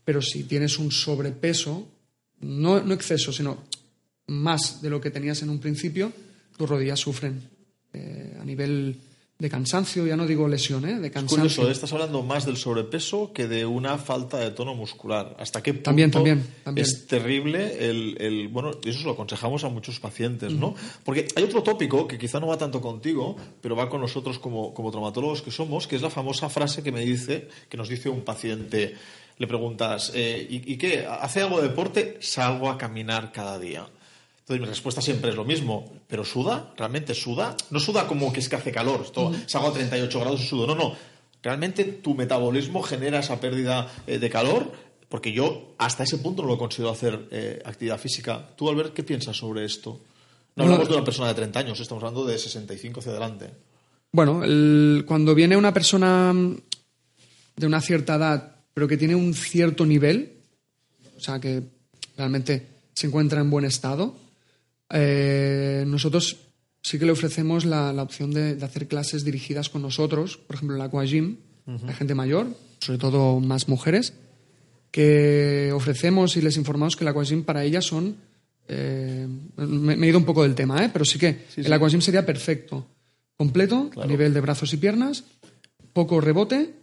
pero 0.05 0.21
si 0.21 0.45
tienes 0.45 0.79
un 0.79 0.91
sobrepeso, 0.91 1.89
no, 2.41 2.81
no 2.81 2.95
exceso, 2.95 3.33
sino 3.33 3.65
más 4.27 4.83
de 4.83 4.91
lo 4.91 5.01
que 5.01 5.11
tenías 5.11 5.43
en 5.43 5.51
un 5.51 5.61
principio, 5.61 6.13
tus 6.57 6.69
rodillas 6.69 7.01
sufren 7.01 7.41
eh, 7.93 8.37
a 8.41 8.45
nivel 8.45 8.97
de 9.41 9.49
cansancio, 9.49 10.05
ya 10.05 10.17
no 10.17 10.27
digo 10.27 10.49
lesión, 10.49 10.85
¿eh? 10.85 10.99
de 10.99 11.07
Es 11.07 11.13
cansancio. 11.13 11.37
curioso, 11.37 11.71
estás 11.71 11.93
hablando 11.93 12.25
más 12.25 12.45
del 12.45 12.57
sobrepeso 12.57 13.33
que 13.33 13.47
de 13.47 13.65
una 13.65 13.97
falta 13.97 14.37
de 14.39 14.51
tono 14.51 14.75
muscular. 14.75 15.37
¿Hasta 15.39 15.63
qué 15.63 15.75
punto 15.75 15.85
También, 15.85 16.11
también, 16.11 16.45
también. 16.65 16.85
es 16.85 17.07
terrible 17.07 17.89
el, 17.89 18.17
el- 18.21 18.49
Bueno, 18.49 18.73
y 18.83 18.89
eso 18.89 19.05
lo 19.05 19.13
aconsejamos 19.13 19.63
a 19.63 19.69
muchos 19.69 20.01
pacientes, 20.01 20.53
¿no? 20.55 20.75
Porque 21.05 21.29
hay 21.37 21.45
otro 21.45 21.63
tópico 21.63 22.09
que 22.09 22.19
quizá 22.19 22.41
no 22.41 22.49
va 22.49 22.59
tanto 22.59 22.81
contigo, 22.81 23.37
pero 23.61 23.77
va 23.77 23.89
con 23.89 24.01
nosotros 24.01 24.41
como, 24.41 24.75
como 24.75 24.91
traumatólogos 24.91 25.41
que 25.43 25.53
somos, 25.53 25.87
que 25.87 25.95
es 25.95 26.03
la 26.03 26.11
famosa 26.11 26.49
frase 26.49 26.83
que 26.83 26.91
me 26.91 27.05
dice, 27.05 27.47
que 27.69 27.77
nos 27.77 27.89
dice 27.89 28.09
un 28.09 28.23
paciente. 28.23 28.97
Le 29.39 29.47
preguntas, 29.47 30.11
eh, 30.17 30.45
¿y, 30.51 30.73
¿y 30.73 30.77
qué? 30.77 31.07
¿Hace 31.09 31.43
algo 31.43 31.61
de 31.63 31.69
deporte? 31.69 32.17
Salgo 32.21 32.69
a 32.71 32.77
caminar 32.77 33.31
cada 33.31 33.57
día. 33.61 33.87
Entonces 34.49 34.61
mi 34.63 34.67
respuesta 34.67 35.03
siempre 35.03 35.29
es 35.29 35.37
lo 35.37 35.45
mismo, 35.45 35.93
pero 36.09 36.25
¿suda? 36.25 36.73
¿Realmente 36.75 37.15
suda? 37.15 37.55
No 37.71 37.79
suda 37.79 38.07
como 38.07 38.33
que 38.33 38.41
es 38.41 38.49
que 38.49 38.57
hace 38.57 38.73
calor, 38.73 39.03
esto 39.05 39.31
salgo 39.45 39.69
a 39.69 39.73
38 39.75 40.21
grados 40.21 40.41
y 40.41 40.47
sudo, 40.47 40.67
no, 40.67 40.75
no. 40.75 40.95
Realmente 41.43 41.85
tu 41.85 42.15
metabolismo 42.15 42.83
genera 42.83 43.19
esa 43.21 43.39
pérdida 43.41 43.93
eh, 44.07 44.19
de 44.19 44.31
calor, 44.31 44.73
porque 45.11 45.33
yo 45.33 45.75
hasta 45.77 46.05
ese 46.05 46.17
punto 46.17 46.41
no 46.41 46.49
lo 46.49 46.57
considero 46.57 46.91
hacer 46.91 47.29
eh, 47.31 47.61
actividad 47.63 47.99
física. 47.99 48.49
Tú, 48.57 48.71
Albert, 48.71 48.95
¿qué 48.95 49.03
piensas 49.03 49.37
sobre 49.37 49.67
esto? 49.67 49.91
No 50.57 50.65
Bueno, 50.65 50.73
hablamos 50.73 50.89
de 50.89 50.95
una 50.95 51.05
persona 51.05 51.29
de 51.29 51.35
30 51.35 51.59
años, 51.61 51.81
estamos 51.81 52.03
hablando 52.03 52.25
de 52.25 52.39
65 52.39 53.01
hacia 53.01 53.13
adelante. 53.13 53.51
Bueno, 54.13 54.43
el- 54.45 55.05
cuando 55.07 55.35
viene 55.35 55.59
una 55.59 55.75
persona 55.75 56.33
de 57.55 57.67
una 57.67 57.83
cierta 57.83 58.15
edad, 58.15 58.57
pero 58.73 58.89
que 58.89 58.97
tiene 58.97 59.15
un 59.15 59.35
cierto 59.35 59.85
nivel, 59.85 60.39
o 61.19 61.21
sea, 61.21 61.39
que 61.39 61.63
realmente 62.17 62.67
se 62.95 63.09
encuentra 63.09 63.41
en 63.43 63.51
buen 63.51 63.67
estado, 63.67 64.17
eh, 64.91 65.85
nosotros 65.87 66.37
sí 66.83 66.99
que 66.99 67.07
le 67.07 67.13
ofrecemos 67.13 67.65
la, 67.65 67.93
la 67.93 68.03
opción 68.03 68.31
de, 68.31 68.55
de 68.57 68.65
hacer 68.65 68.89
clases 68.89 69.25
dirigidas 69.25 69.69
con 69.69 69.83
nosotros, 69.83 70.37
por 70.39 70.57
ejemplo, 70.57 70.77
el 70.77 70.83
Aqua 70.83 71.05
Gym, 71.05 71.37
a 71.87 71.93
gente 71.93 72.15
mayor, 72.15 72.47
sobre 72.81 72.99
todo 72.99 73.41
más 73.41 73.69
mujeres, 73.69 74.15
que 74.91 75.71
ofrecemos 75.75 76.37
y 76.37 76.41
les 76.41 76.57
informamos 76.57 76.97
que 76.97 77.05
el 77.05 77.09
Aqua 77.09 77.25
Gym 77.25 77.45
para 77.45 77.63
ellas 77.65 77.85
son... 77.85 78.17
eh, 78.69 79.27
me, 79.57 79.97
me 79.97 80.07
he 80.07 80.09
ido 80.11 80.19
un 80.19 80.25
poco 80.25 80.43
del 80.45 80.55
tema, 80.55 80.83
¿eh? 80.85 80.89
pero 80.93 81.05
sí 81.05 81.19
que 81.19 81.45
el 81.57 81.73
Aqua 81.73 81.89
Gym 81.89 82.01
sería 82.01 82.25
perfecto. 82.25 82.87
Completo, 83.37 83.91
a 84.03 84.07
nivel 84.07 84.33
de 84.35 84.41
brazos 84.41 84.73
y 84.73 84.79
piernas, 84.79 85.25
poco 85.93 86.21
rebote 86.21 86.75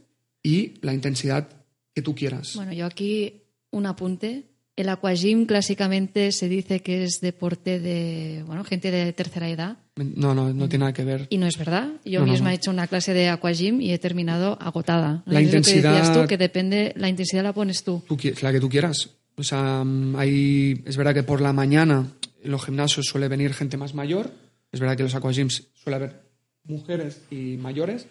y 0.43 0.75
la 0.81 0.93
intensidad 0.93 1.49
que 1.93 2.01
tú 2.01 2.15
quieras. 2.15 2.55
Bueno, 2.55 2.71
yo 2.73 2.85
aquí 2.85 3.41
un 3.71 3.85
apunte. 3.87 4.43
El 4.75 4.89
aquagym 4.89 5.45
clásicamente 5.45 6.31
se 6.33 6.49
dice 6.49 6.81
que 6.81 7.03
es 7.05 7.21
deporte 7.21 7.79
de 7.79 8.43
bueno, 8.45 8.63
gente 8.65 8.91
de 8.91 9.13
tercera 9.13 9.47
edad 9.49 9.77
No, 9.95 10.35
no, 10.35 10.53
no 10.53 10.67
tiene 10.67 10.83
nada 10.83 10.93
que 10.93 11.05
ver. 11.05 11.27
y 11.29 11.37
no 11.37 11.47
es 11.47 11.57
verdad. 11.57 11.89
Yo 12.03 12.19
No, 12.25 12.31
misma 12.31 12.49
no. 12.49 12.51
he 12.51 12.55
hecho 12.55 12.71
una 12.71 12.87
clase 12.87 13.13
de 13.13 13.29
aquagym 13.29 13.79
y 13.79 13.93
he 13.93 13.99
terminado 13.99 14.57
agotada. 14.61 15.23
La 15.25 15.39
Es 15.39 15.45
lo 15.45 15.51
que 15.51 15.57
decías 15.59 15.77
intensidad- 15.77 16.21
tú, 16.23 16.27
que 16.27 16.37
depende, 16.37 16.93
la 16.97 17.07
intensidad 17.07 17.43
la 17.43 17.53
pones 17.53 17.83
tú. 17.85 18.03
Tú 18.07 18.17
la 18.41 18.51
que 18.51 18.59
tú 18.59 18.67
quieras. 18.67 19.11
O 19.37 19.43
sea, 19.43 19.83
mm, 19.85 20.15
hay, 20.17 20.83
es 20.85 20.97
verdad 20.97 21.13
que 21.13 21.23
por 21.23 21.39
la 21.39 21.53
mañana 21.53 22.07
en 22.43 22.51
los 22.51 22.65
gimnasios 22.65 23.05
suele 23.05 23.27
venir 23.29 23.53
gente 23.53 23.77
más 23.77 23.93
mayor. 23.93 24.29
Es 24.73 24.79
verdad 24.81 24.97
que 24.97 25.03
en 25.03 25.07
los 25.07 25.15
aquagyms 25.15 25.63
suele 25.73 25.95
haber 25.95 26.21
mujeres 26.65 27.21
y 27.31 27.55
mayores. 27.57 28.07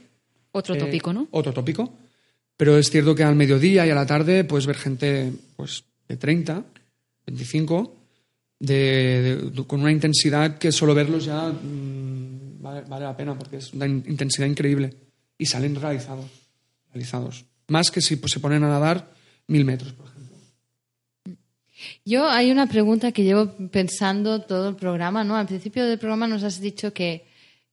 Otro 0.52 0.74
Eh, 0.76 0.78
tópico, 0.78 1.12
¿no? 1.12 1.28
Otro 1.30 1.52
tópico. 1.52 1.92
Pero 2.56 2.78
es 2.78 2.88
cierto 2.88 3.14
que 3.14 3.22
al 3.24 3.34
mediodía 3.36 3.86
y 3.86 3.90
a 3.90 3.94
la 3.94 4.06
tarde 4.06 4.44
puedes 4.44 4.66
ver 4.66 4.76
gente 4.76 5.32
pues, 5.56 5.84
de 6.08 6.16
30, 6.16 6.64
25, 7.26 7.96
de, 8.58 9.52
con 9.66 9.80
una 9.80 9.92
intensidad 9.92 10.58
que 10.58 10.72
solo 10.72 10.94
verlos 10.94 11.24
ya 11.24 11.48
mm, 11.48 12.62
vale, 12.62 12.82
vale 12.88 13.04
la 13.04 13.16
pena 13.16 13.36
porque 13.38 13.56
es 13.58 13.72
una 13.72 13.86
in- 13.86 14.04
intensidad 14.08 14.46
increíble. 14.46 14.94
Y 15.36 15.46
salen 15.46 15.74
realizados. 15.74 16.26
realizados. 16.92 17.44
Más 17.68 17.90
que 17.90 18.00
si 18.00 18.16
pues, 18.16 18.32
se 18.32 18.40
ponen 18.40 18.62
a 18.64 18.68
nadar 18.68 19.10
mil 19.48 19.64
metros, 19.64 19.92
por 19.92 20.06
ejemplo. 20.06 20.36
Yo 22.04 22.28
hay 22.28 22.50
una 22.50 22.66
pregunta 22.66 23.12
que 23.12 23.24
llevo 23.24 23.52
pensando 23.70 24.40
todo 24.42 24.68
el 24.68 24.76
programa, 24.76 25.24
¿no? 25.24 25.36
Al 25.36 25.46
principio 25.46 25.84
del 25.86 25.98
programa 25.98 26.26
nos 26.28 26.42
has 26.44 26.60
dicho 26.60 26.92
que, 26.92 27.26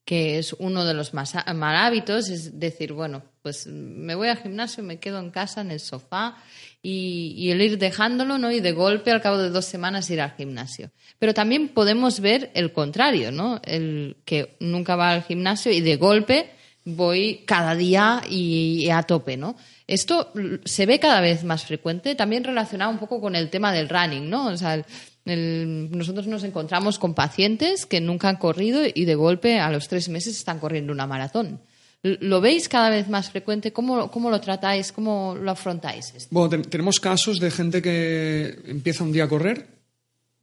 que 0.06 0.40
es 0.40 0.54
uno 0.60 0.86
de 0.86 0.94
los 0.94 1.14
más 1.14 1.36
mal 1.56 1.76
hábitos, 1.76 2.30
es 2.30 2.60
decir, 2.60 2.94
bueno, 2.94 3.22
pues 3.44 3.68
me 3.68 4.16
voy 4.16 4.30
al 4.30 4.38
gimnasio, 4.38 4.84
me 4.84 4.98
quedo 5.00 5.20
en 5.20 5.30
casa, 5.30 5.62
en 5.62 5.72
el 5.72 5.80
sofá, 5.80 6.36
y, 6.84 7.52
el 7.52 7.62
ir 7.62 7.78
dejándolo, 7.78 8.38
¿no? 8.38 8.52
Y 8.52 8.60
de 8.60 8.72
golpe, 8.72 9.12
al 9.12 9.22
cabo 9.22 9.38
de 9.38 9.50
dos 9.50 9.66
semanas, 9.66 10.10
ir 10.10 10.22
al 10.22 10.36
gimnasio. 10.36 10.90
Pero 11.20 11.34
también 11.34 11.68
podemos 11.70 12.20
ver 12.20 12.50
el 12.56 12.74
contrario, 12.74 13.32
¿no? 13.32 13.62
El 13.64 14.18
que 14.26 14.56
nunca 14.60 14.96
va 14.96 15.12
al 15.12 15.24
gimnasio 15.24 15.72
y 15.72 15.82
de 15.82 15.98
golpe 15.98 16.50
voy 16.84 17.44
cada 17.46 17.76
día 17.76 18.24
y, 18.28 18.90
a 18.90 19.04
tope, 19.04 19.38
¿no? 19.38 19.56
Esto 19.86 20.34
se 20.66 20.86
ve 20.88 21.00
cada 21.00 21.22
vez 21.22 21.44
más 21.44 21.66
frecuente, 21.66 22.16
también 22.16 22.44
relacionado 22.44 22.90
un 22.90 22.98
poco 22.98 23.22
con 23.22 23.36
el 23.36 23.50
tema 23.50 23.72
del 23.72 23.88
running, 23.90 24.30
¿no? 24.30 24.48
O 24.48 24.58
sea, 24.58 24.84
el- 25.26 25.90
nosotros 25.92 26.26
nos 26.26 26.44
encontramos 26.44 26.98
con 26.98 27.14
pacientes 27.14 27.86
que 27.86 28.02
nunca 28.02 28.30
han 28.30 28.38
corrido 28.38 28.82
y 28.92 29.06
de 29.06 29.14
golpe 29.16 29.60
a 29.60 29.70
los 29.70 29.88
tres 29.88 30.10
meses 30.10 30.36
están 30.36 30.58
corriendo 30.58 30.92
una 30.92 31.06
maratón. 31.06 31.62
¿Lo 32.04 32.42
veis 32.42 32.68
cada 32.68 32.90
vez 32.90 33.08
más 33.10 33.30
frecuente? 33.30 33.72
¿Cómo, 33.72 34.10
cómo 34.10 34.30
lo 34.32 34.42
tratáis? 34.42 34.92
¿Cómo 34.92 35.36
lo 35.40 35.52
afrontáis? 35.52 36.28
Bueno, 36.32 36.50
ten- 36.50 36.64
tenemos 36.64 37.00
casos 37.00 37.38
de 37.40 37.52
gente 37.52 37.82
que 37.82 38.58
empieza 38.66 39.04
un 39.04 39.12
día 39.12 39.26
a 39.26 39.30
correr, 39.30 39.68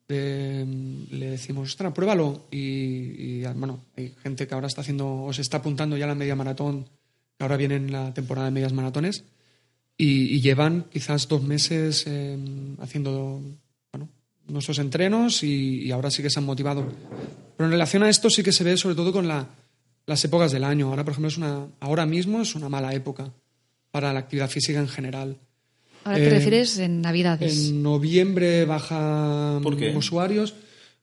le 0.09 1.31
decimos, 1.31 1.71
ostras, 1.71 1.93
pruébalo. 1.93 2.47
Y, 2.51 2.59
y, 3.41 3.43
bueno, 3.57 3.81
hay 3.97 4.15
gente 4.23 4.47
que 4.47 4.55
ahora 4.55 4.67
está 4.69 4.81
haciendo, 4.83 5.25
o 5.25 5.33
se 5.33 5.43
está 5.43 5.59
apuntando 5.59 5.97
ya 5.97 6.05
a 6.05 6.09
la 6.09 6.15
media 6.15 6.37
maratón, 6.37 6.85
que 7.37 7.45
ahora 7.45 7.57
viene 7.57 7.77
en 7.77 7.93
la 7.93 8.15
temporada 8.15 8.47
de 8.47 8.53
medias 8.53 8.73
maratones, 8.73 9.25
y, 9.97 10.35
y 10.37 10.41
llevan 10.41 10.87
quizás 10.93 11.27
dos 11.29 11.43
meses 11.43 12.05
eh, 12.07 12.39
haciendo 12.81 13.41
bueno, 13.93 14.09
nuestros 14.47 14.79
entrenos 14.79 15.43
y, 15.43 15.83
y 15.83 15.91
ahora 15.91 16.11
sí 16.11 16.23
que 16.23 16.31
se 16.31 16.39
han 16.39 16.47
motivado. 16.47 16.87
Pero 17.57 17.67
en 17.67 17.73
relación 17.73 18.05
a 18.05 18.09
esto 18.09 18.31
sí 18.31 18.43
que 18.45 18.53
se 18.53 18.63
ve 18.65 18.77
sobre 18.77 18.95
todo 18.95 19.13
con 19.13 19.27
la- 19.27 19.49
las 20.09 20.25
épocas 20.25 20.51
del 20.51 20.65
año. 20.65 20.89
Ahora, 20.89 21.05
por 21.05 21.13
ejemplo, 21.13 21.29
es 21.29 21.37
una, 21.37 21.69
ahora 21.79 22.07
mismo 22.07 22.41
es 22.41 22.55
una 22.55 22.69
mala 22.69 22.93
época 22.95 23.33
para 23.91 24.13
la 24.13 24.19
actividad 24.19 24.51
física 24.51 24.81
en 24.81 24.89
general. 24.89 25.39
Ahora 26.05 26.19
te 26.19 26.27
eh, 26.27 26.31
refieres 26.31 26.79
en 26.79 27.01
Navidades. 27.01 27.69
En 27.69 27.83
noviembre 27.83 28.65
baja 28.65 29.61
¿Por 29.63 29.77
qué? 29.77 29.95
usuarios. 29.97 30.55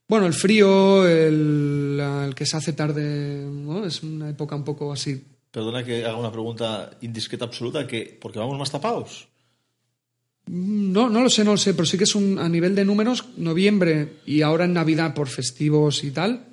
Bueno, 0.08 0.26
el 0.26 0.34
frío, 0.34 1.06
el, 1.08 2.00
el 2.26 2.34
que 2.34 2.46
se 2.46 2.56
hace 2.56 2.72
tarde, 2.72 3.44
¿no? 3.48 3.84
es 3.86 4.02
una 4.02 4.28
época 4.28 4.54
un 4.54 4.64
poco 4.64 4.92
así 4.92 5.24
Perdona 5.56 5.82
que 5.82 6.04
haga 6.04 6.18
una 6.18 6.30
pregunta 6.30 6.90
indiscreta 7.00 7.46
absoluta, 7.46 7.86
que 7.86 8.18
¿porque 8.20 8.38
vamos 8.38 8.58
más 8.58 8.70
tapados? 8.70 9.26
No, 10.44 11.08
no 11.08 11.22
lo 11.22 11.30
sé, 11.30 11.44
no 11.44 11.52
lo 11.52 11.56
sé, 11.56 11.72
pero 11.72 11.86
sí 11.86 11.96
que 11.96 12.04
es 12.04 12.14
un, 12.14 12.38
a 12.38 12.46
nivel 12.46 12.74
de 12.74 12.84
números, 12.84 13.24
noviembre 13.38 14.18
y 14.26 14.42
ahora 14.42 14.66
en 14.66 14.74
Navidad 14.74 15.14
por 15.14 15.28
festivos 15.28 16.04
y 16.04 16.10
tal, 16.10 16.44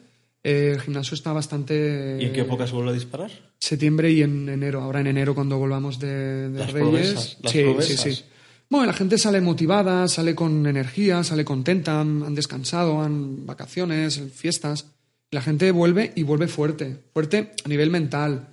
eh, 0.44 0.72
el 0.74 0.82
gimnasio 0.82 1.16
está 1.16 1.32
bastante... 1.34 2.18
¿Y 2.20 2.26
en 2.26 2.34
qué 2.34 2.42
época 2.42 2.68
se 2.68 2.74
vuelve 2.74 2.92
a 2.92 2.94
disparar? 2.94 3.32
Septiembre 3.60 4.12
y 4.12 4.22
en 4.22 4.50
enero, 4.50 4.82
ahora 4.82 5.00
en 5.00 5.08
enero 5.08 5.34
cuando 5.34 5.58
volvamos 5.58 6.00
de, 6.00 6.50
de 6.50 6.60
Las 6.60 6.72
Reyes. 6.74 6.90
promesas, 6.90 7.38
las 7.42 7.52
sí, 7.52 7.62
promesas. 7.62 8.00
sí, 8.02 8.14
sí. 8.14 8.24
Bueno, 8.70 8.88
la 8.88 8.94
gente 8.94 9.18
sale 9.18 9.40
motivada, 9.40 10.08
sale 10.08 10.36
con 10.36 10.66
energía, 10.66 11.24
sale 11.24 11.46
contenta, 11.46 12.02
han, 12.02 12.24
han 12.24 12.36
descansado, 12.36 13.02
han 13.02 13.46
vacaciones, 13.46 14.22
fiestas. 14.34 14.88
La 15.32 15.42
gente 15.42 15.72
vuelve 15.72 16.12
y 16.16 16.24
vuelve 16.24 16.48
fuerte, 16.48 16.98
fuerte 17.14 17.52
a 17.64 17.70
nivel 17.70 17.90
mental. 17.90 18.48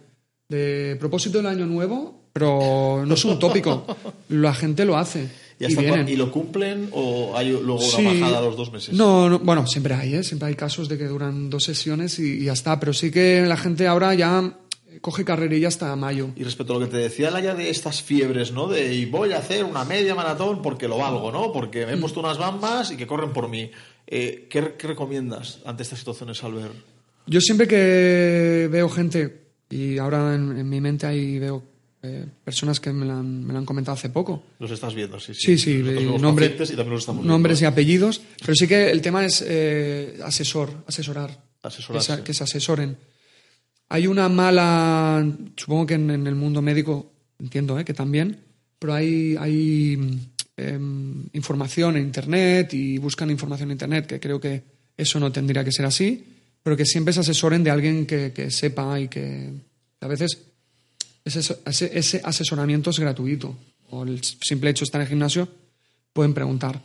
De 0.49 0.97
propósito 0.99 1.39
del 1.39 1.47
año 1.47 1.67
nuevo, 1.67 2.25
pero 2.33 3.05
no 3.07 3.15
es 3.15 3.25
un 3.25 3.39
tópico. 3.39 3.87
La 4.29 4.53
gente 4.53 4.85
lo 4.85 4.97
hace. 4.97 5.29
¿Y, 5.69 5.75
vienen. 5.77 6.09
¿Y 6.09 6.17
lo 6.17 6.33
cumplen 6.33 6.89
o 6.93 7.37
hay 7.37 7.51
luego 7.51 7.75
una 7.77 7.83
Sí. 7.97 8.05
bajada 8.05 8.39
a 8.39 8.41
los 8.43 8.57
dos 8.57 8.73
meses? 8.73 8.95
No, 8.95 9.29
no, 9.29 9.39
bueno, 9.41 9.67
siempre 9.67 9.95
hay, 9.95 10.15
¿eh? 10.15 10.23
Siempre 10.25 10.49
hay 10.49 10.55
casos 10.55 10.89
de 10.89 10.97
que 10.97 11.05
duran 11.07 11.51
dos 11.51 11.65
sesiones 11.65 12.19
y, 12.19 12.39
y 12.41 12.45
ya 12.47 12.55
está. 12.55 12.81
Pero 12.81 12.93
sí 12.95 13.11
que 13.11 13.43
la 13.47 13.57
gente 13.59 13.87
ahora 13.87 14.15
ya 14.15 14.55
coge 15.03 15.25
carrerilla 15.25 15.69
hasta 15.69 15.95
mayo. 15.97 16.31
Y 16.37 16.45
respecto 16.45 16.75
a 16.75 16.79
lo 16.79 16.85
que 16.87 16.91
te 16.91 16.97
decía 16.99 17.31
Laia 17.31 17.55
de 17.55 17.71
estas 17.71 18.03
fiebres, 18.03 18.53
¿no? 18.53 18.67
De 18.69 18.95
y 18.95 19.05
voy 19.07 19.33
a 19.33 19.39
hacer 19.39 19.65
una 19.65 19.85
media 19.85 20.15
maratón 20.15 20.63
porque 20.63 20.89
lo 20.89 20.99
valgo, 20.99 21.31
¿no? 21.31 21.53
Porque 21.53 21.85
Mm. 21.85 21.89
me 21.89 21.95
he 21.95 21.97
puesto 21.99 22.21
unas 22.21 22.39
bambas 22.39 22.91
y 22.91 22.97
que 22.97 23.07
corren 23.07 23.33
por 23.33 23.49
mí. 23.49 23.71
Eh, 24.07 24.47
¿qué, 24.51 24.75
qué 24.79 24.87
recomiendas 24.89 25.61
ante 25.65 25.83
estas 25.85 25.99
situaciones, 26.01 26.43
Albert? 26.43 26.75
Yo 27.27 27.41
siempre 27.41 27.69
que 27.69 28.69
veo 28.73 28.89
gente, 28.89 29.43
y 29.71 29.99
ahora 29.99 30.35
en, 30.35 30.59
en 30.59 30.69
mi 30.69 30.81
mente 30.81 31.07
ahí 31.07 31.39
veo 31.39 31.63
eh, 32.03 32.25
personas 32.45 32.81
que 32.81 32.93
me 32.93 33.05
la, 33.07 33.19
han, 33.19 33.45
me 33.47 33.53
la 33.53 33.59
han 33.59 33.67
comentado 33.67 33.97
hace 33.97 34.09
poco. 34.11 34.43
Los 34.59 34.71
estás 34.71 34.95
viendo, 34.95 35.19
sí, 35.21 35.33
Sí, 35.35 35.59
sí, 35.59 35.83
nombre- 36.19 36.47
pacientes 36.47 36.71
y 36.71 36.77
también 36.77 36.91
los 36.95 37.01
estamos 37.03 37.25
nombres 37.25 37.61
y 37.63 37.65
apellidos. 37.67 38.21
Pero 38.41 38.55
sí 38.55 38.67
que 38.67 38.91
el 38.91 39.01
tema 39.03 39.25
es 39.25 39.45
eh, 39.47 40.19
asesor, 40.25 40.85
asesorar. 40.87 41.43
Asesorarse. 41.63 42.13
Que 42.13 42.17
se, 42.19 42.25
que 42.25 42.35
se 42.35 42.45
asesoren. 42.45 42.97
Hay 43.91 44.07
una 44.07 44.29
mala, 44.29 45.27
supongo 45.57 45.87
que 45.87 45.95
en, 45.95 46.11
en 46.11 46.27
el 46.27 46.35
mundo 46.37 46.63
médico, 46.63 47.13
entiendo 47.39 47.79
eh, 47.79 47.85
que 47.85 47.93
también, 47.93 48.39
pero 48.79 48.95
hay, 48.95 49.37
hay 49.39 50.21
em, 50.57 51.25
información 51.33 51.97
en 51.97 52.05
Internet 52.05 52.73
y 52.73 52.99
buscan 52.99 53.31
información 53.31 53.69
en 53.71 53.75
Internet, 53.75 54.07
que 54.07 54.21
creo 54.21 54.41
que 54.41 54.63
eso 54.97 55.19
no 55.21 55.31
tendría 55.33 55.65
que 55.65 55.73
ser 55.73 55.85
así, 55.87 56.25
pero 56.63 56.77
que 56.77 56.87
siempre 56.87 57.13
se 57.13 57.21
asesoren 57.21 57.65
de 57.65 57.71
alguien 57.71 58.07
que, 58.07 58.33
que 58.33 58.51
sepa 58.51 58.99
y 59.01 59.09
que 59.09 59.51
a 60.01 60.07
veces 60.07 60.39
ese, 61.25 61.41
ese- 61.67 61.99
ese 61.99 62.21
asesoramiento 62.25 62.91
es 62.91 62.99
gratuito. 62.99 63.57
O 63.91 64.05
el 64.05 64.23
simple 64.23 64.71
hecho 64.71 64.81
de 64.81 64.85
estar 64.85 65.01
en 65.01 65.07
el 65.07 65.09
gimnasio, 65.09 65.49
pueden 66.13 66.33
preguntar. 66.35 66.81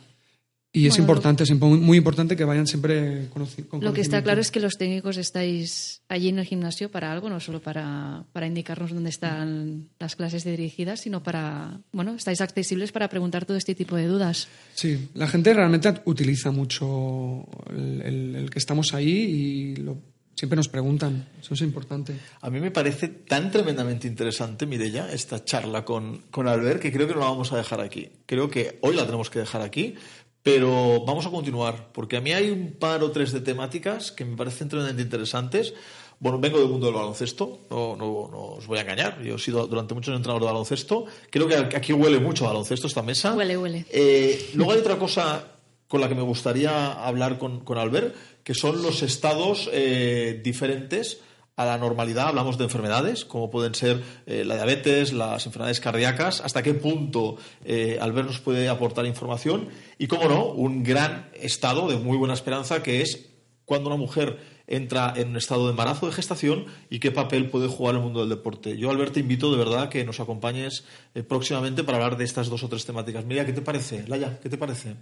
Y 0.72 0.86
es 0.86 0.92
Bueno, 0.94 1.04
importante, 1.04 1.44
es 1.44 1.50
muy 1.58 1.96
importante 1.96 2.36
que 2.36 2.44
vayan 2.44 2.66
siempre 2.66 3.28
con 3.30 3.80
Lo 3.80 3.94
que 3.94 4.02
está 4.02 4.22
claro 4.22 4.42
es 4.42 4.50
que 4.50 4.60
los 4.60 4.74
técnicos 4.76 5.16
estáis 5.16 6.02
allí 6.06 6.28
en 6.28 6.38
el 6.38 6.44
gimnasio 6.44 6.90
para 6.90 7.10
algo, 7.12 7.30
no 7.30 7.40
solo 7.40 7.62
para, 7.62 8.24
para 8.32 8.46
indicarnos 8.46 8.92
dónde 8.92 9.08
están 9.08 9.88
las 9.98 10.16
clases 10.16 10.44
dirigidas, 10.44 11.00
sino 11.00 11.22
para, 11.22 11.80
bueno, 11.92 12.14
estáis 12.14 12.42
accesibles 12.42 12.92
para 12.92 13.08
preguntar 13.08 13.46
todo 13.46 13.56
este 13.56 13.74
tipo 13.74 13.96
de 13.96 14.06
dudas. 14.06 14.48
Sí, 14.74 15.08
la 15.14 15.28
gente 15.28 15.54
realmente 15.54 15.94
utiliza 16.04 16.50
mucho 16.50 17.46
el, 17.70 18.02
el- 18.02 18.34
el 18.36 18.50
que 18.50 18.58
estamos 18.58 18.92
ahí 18.92 19.08
y 19.08 19.76
lo- 19.76 19.96
siempre 20.36 20.56
nos 20.56 20.68
preguntan. 20.68 21.28
Eso 21.40 21.54
es 21.54 21.62
importante. 21.62 22.14
A 22.40 22.50
mí 22.50 22.60
me 22.60 22.70
parece 22.70 23.08
tan 23.08 23.50
tremendamente 23.50 24.06
interesante, 24.06 24.66
Mireya, 24.66 25.10
esta 25.10 25.44
charla 25.44 25.84
con, 25.84 26.18
con 26.30 26.46
Albert, 26.46 26.80
que 26.80 26.92
creo 26.92 27.08
que 27.08 27.14
no 27.14 27.20
la 27.20 27.26
vamos 27.26 27.52
a 27.52 27.56
dejar 27.56 27.80
aquí. 27.80 28.10
Creo 28.26 28.48
que 28.48 28.78
hoy 28.82 28.94
la 28.94 29.06
tenemos 29.06 29.30
que 29.30 29.40
dejar 29.40 29.62
aquí, 29.62 29.94
pero 30.42 31.04
vamos 31.04 31.26
a 31.26 31.30
continuar, 31.30 31.90
porque 31.92 32.18
a 32.18 32.20
mí 32.20 32.32
hay 32.32 32.50
un 32.50 32.72
par 32.72 33.02
o 33.02 33.10
tres 33.10 33.32
de 33.32 33.40
temáticas 33.40 34.12
que 34.12 34.24
me 34.24 34.36
parecen 34.36 34.68
tremendamente 34.68 35.02
interesantes. 35.02 35.74
Bueno, 36.18 36.38
vengo 36.38 36.58
del 36.58 36.68
mundo 36.68 36.86
del 36.86 36.94
baloncesto, 36.94 37.66
no, 37.70 37.96
no, 37.96 38.28
no 38.30 38.42
os 38.56 38.66
voy 38.66 38.78
a 38.78 38.82
engañar. 38.82 39.20
Yo 39.22 39.34
he 39.34 39.38
sido 39.38 39.66
durante 39.66 39.92
muchos 39.92 40.08
años 40.08 40.20
entrenador 40.20 40.42
de 40.42 40.46
baloncesto. 40.46 41.04
Creo 41.30 41.48
que 41.48 41.56
aquí 41.56 41.92
huele 41.92 42.20
mucho 42.20 42.44
a 42.44 42.48
baloncesto 42.48 42.86
esta 42.86 43.02
mesa. 43.02 43.34
Huele, 43.34 43.58
huele. 43.58 43.84
Eh, 43.90 44.50
luego 44.54 44.72
hay 44.72 44.78
otra 44.78 44.96
cosa 44.96 45.55
con 45.88 46.00
la 46.00 46.08
que 46.08 46.14
me 46.14 46.22
gustaría 46.22 46.92
hablar 46.92 47.38
con, 47.38 47.60
con 47.60 47.78
Albert, 47.78 48.14
que 48.42 48.54
son 48.54 48.82
los 48.82 49.02
estados 49.02 49.68
eh, 49.72 50.40
diferentes 50.42 51.20
a 51.56 51.64
la 51.64 51.78
normalidad. 51.78 52.28
Hablamos 52.28 52.58
de 52.58 52.64
enfermedades, 52.64 53.24
como 53.24 53.50
pueden 53.50 53.74
ser 53.74 54.02
eh, 54.26 54.44
la 54.44 54.56
diabetes, 54.56 55.12
las 55.12 55.46
enfermedades 55.46 55.80
cardíacas, 55.80 56.40
hasta 56.42 56.62
qué 56.62 56.74
punto 56.74 57.36
eh, 57.64 57.98
Albert 58.00 58.28
nos 58.28 58.40
puede 58.40 58.68
aportar 58.68 59.06
información 59.06 59.68
y, 59.98 60.06
cómo 60.06 60.28
no, 60.28 60.46
un 60.46 60.82
gran 60.82 61.30
estado 61.34 61.88
de 61.88 61.96
muy 61.96 62.16
buena 62.16 62.34
esperanza 62.34 62.82
que 62.82 63.00
es 63.00 63.30
cuando 63.64 63.88
una 63.88 63.96
mujer 63.96 64.38
entra 64.68 65.14
en 65.16 65.28
un 65.30 65.36
estado 65.36 65.64
de 65.64 65.70
embarazo, 65.70 66.06
de 66.06 66.12
gestación 66.12 66.66
y 66.90 66.98
qué 66.98 67.10
papel 67.10 67.48
puede 67.50 67.68
jugar 67.68 67.94
el 67.94 68.00
mundo 68.00 68.20
del 68.20 68.28
deporte. 68.28 68.76
Yo, 68.76 68.90
Albert, 68.90 69.14
te 69.14 69.20
invito 69.20 69.50
de 69.50 69.58
verdad 69.58 69.88
que 69.88 70.04
nos 70.04 70.20
acompañes 70.20 70.84
eh, 71.14 71.22
próximamente 71.22 71.84
para 71.84 71.98
hablar 71.98 72.16
de 72.16 72.24
estas 72.24 72.48
dos 72.48 72.62
o 72.64 72.68
tres 72.68 72.84
temáticas. 72.84 73.24
Mira, 73.24 73.46
¿qué 73.46 73.52
te 73.52 73.62
parece? 73.62 74.06
Laya, 74.08 74.38
¿qué 74.42 74.48
te 74.48 74.58
parece? 74.58 74.96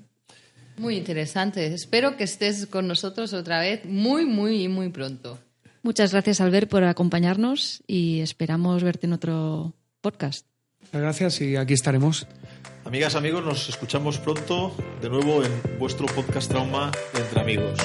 Muy 0.76 0.96
interesante. 0.96 1.66
Espero 1.72 2.16
que 2.16 2.24
estés 2.24 2.66
con 2.66 2.88
nosotros 2.88 3.32
otra 3.32 3.60
vez 3.60 3.84
muy, 3.84 4.26
muy, 4.26 4.68
muy 4.68 4.88
pronto. 4.88 5.38
Muchas 5.82 6.12
gracias, 6.12 6.40
Albert, 6.40 6.70
por 6.70 6.82
acompañarnos 6.84 7.82
y 7.86 8.20
esperamos 8.20 8.82
verte 8.82 9.06
en 9.06 9.12
otro 9.12 9.74
podcast. 10.00 10.46
Muchas 10.80 11.00
gracias 11.00 11.40
y 11.40 11.56
aquí 11.56 11.74
estaremos. 11.74 12.26
Amigas, 12.84 13.14
amigos, 13.14 13.44
nos 13.44 13.68
escuchamos 13.68 14.18
pronto 14.18 14.74
de 15.00 15.08
nuevo 15.08 15.44
en 15.44 15.78
vuestro 15.78 16.06
podcast 16.06 16.50
Trauma 16.50 16.90
entre 17.14 17.40
amigos. 17.40 17.78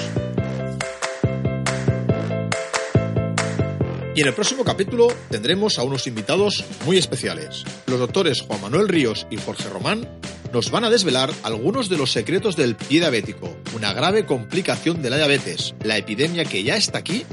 Y 4.14 4.22
en 4.22 4.26
el 4.26 4.34
próximo 4.34 4.64
capítulo 4.64 5.08
tendremos 5.30 5.78
a 5.78 5.82
unos 5.82 6.06
invitados 6.06 6.64
muy 6.84 6.98
especiales. 6.98 7.64
Los 7.86 7.98
doctores 7.98 8.42
Juan 8.42 8.60
Manuel 8.60 8.88
Ríos 8.88 9.26
y 9.30 9.36
Jorge 9.36 9.68
Román 9.68 10.06
nos 10.52 10.70
van 10.70 10.84
a 10.84 10.90
desvelar 10.90 11.32
algunos 11.42 11.88
de 11.88 11.96
los 11.96 12.12
secretos 12.12 12.56
del 12.56 12.76
pie 12.76 13.00
diabético, 13.00 13.56
una 13.74 13.92
grave 13.92 14.26
complicación 14.26 15.02
de 15.02 15.10
la 15.10 15.16
diabetes, 15.16 15.74
la 15.84 15.96
epidemia 15.96 16.44
que 16.44 16.62
ya 16.62 16.76
está 16.76 16.98
aquí 16.98 17.24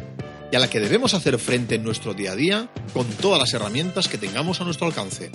y 0.51 0.55
a 0.55 0.59
la 0.59 0.69
que 0.69 0.79
debemos 0.79 1.13
hacer 1.13 1.37
frente 1.39 1.75
en 1.75 1.83
nuestro 1.83 2.13
día 2.13 2.33
a 2.33 2.35
día 2.35 2.69
con 2.93 3.07
todas 3.07 3.39
las 3.39 3.53
herramientas 3.53 4.07
que 4.07 4.17
tengamos 4.17 4.61
a 4.61 4.65
nuestro 4.65 4.87
alcance. 4.87 5.31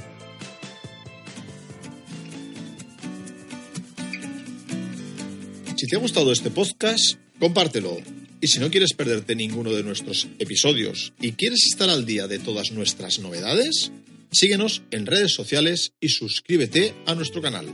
Si 5.76 5.86
te 5.88 5.96
ha 5.96 5.98
gustado 5.98 6.30
este 6.30 6.50
podcast, 6.50 7.16
compártelo. 7.40 7.96
Y 8.40 8.48
si 8.48 8.58
no 8.58 8.70
quieres 8.70 8.92
perderte 8.92 9.34
ninguno 9.34 9.72
de 9.72 9.82
nuestros 9.82 10.28
episodios 10.38 11.12
y 11.20 11.32
quieres 11.32 11.64
estar 11.64 11.90
al 11.90 12.06
día 12.06 12.26
de 12.26 12.38
todas 12.38 12.72
nuestras 12.72 13.18
novedades, 13.18 13.92
síguenos 14.32 14.82
en 14.90 15.06
redes 15.06 15.34
sociales 15.34 15.92
y 16.00 16.08
suscríbete 16.08 16.94
a 17.06 17.14
nuestro 17.14 17.40
canal. 17.40 17.66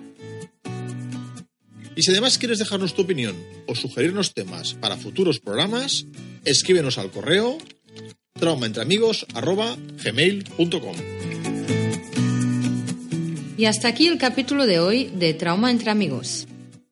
Y 1.96 2.02
si 2.02 2.12
además 2.12 2.38
quieres 2.38 2.58
dejarnos 2.58 2.94
tu 2.94 3.02
opinión 3.02 3.34
o 3.66 3.74
sugerirnos 3.74 4.32
temas 4.32 4.74
para 4.74 4.96
futuros 4.96 5.40
programas, 5.40 6.06
escríbenos 6.44 6.98
al 6.98 7.10
correo 7.10 7.58
traumaentreamigos.gmail.com 8.38 10.96
Y 13.56 13.64
hasta 13.64 13.88
aquí 13.88 14.06
el 14.06 14.18
capítulo 14.18 14.66
de 14.66 14.78
hoy 14.78 15.10
de 15.12 15.34
Trauma 15.34 15.72
entre 15.72 15.90
Amigos. 15.90 16.46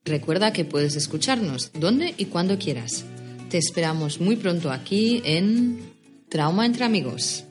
Recuerda 0.04 0.52
que 0.52 0.64
puedes 0.64 0.96
escucharnos 0.96 1.70
donde 1.72 2.14
y 2.16 2.24
cuando 2.26 2.58
quieras. 2.58 3.04
Te 3.48 3.58
esperamos 3.58 4.20
muy 4.20 4.34
pronto 4.34 4.72
aquí 4.72 5.22
en 5.24 5.78
Trauma 6.28 6.66
entre 6.66 6.84
Amigos. 6.84 7.45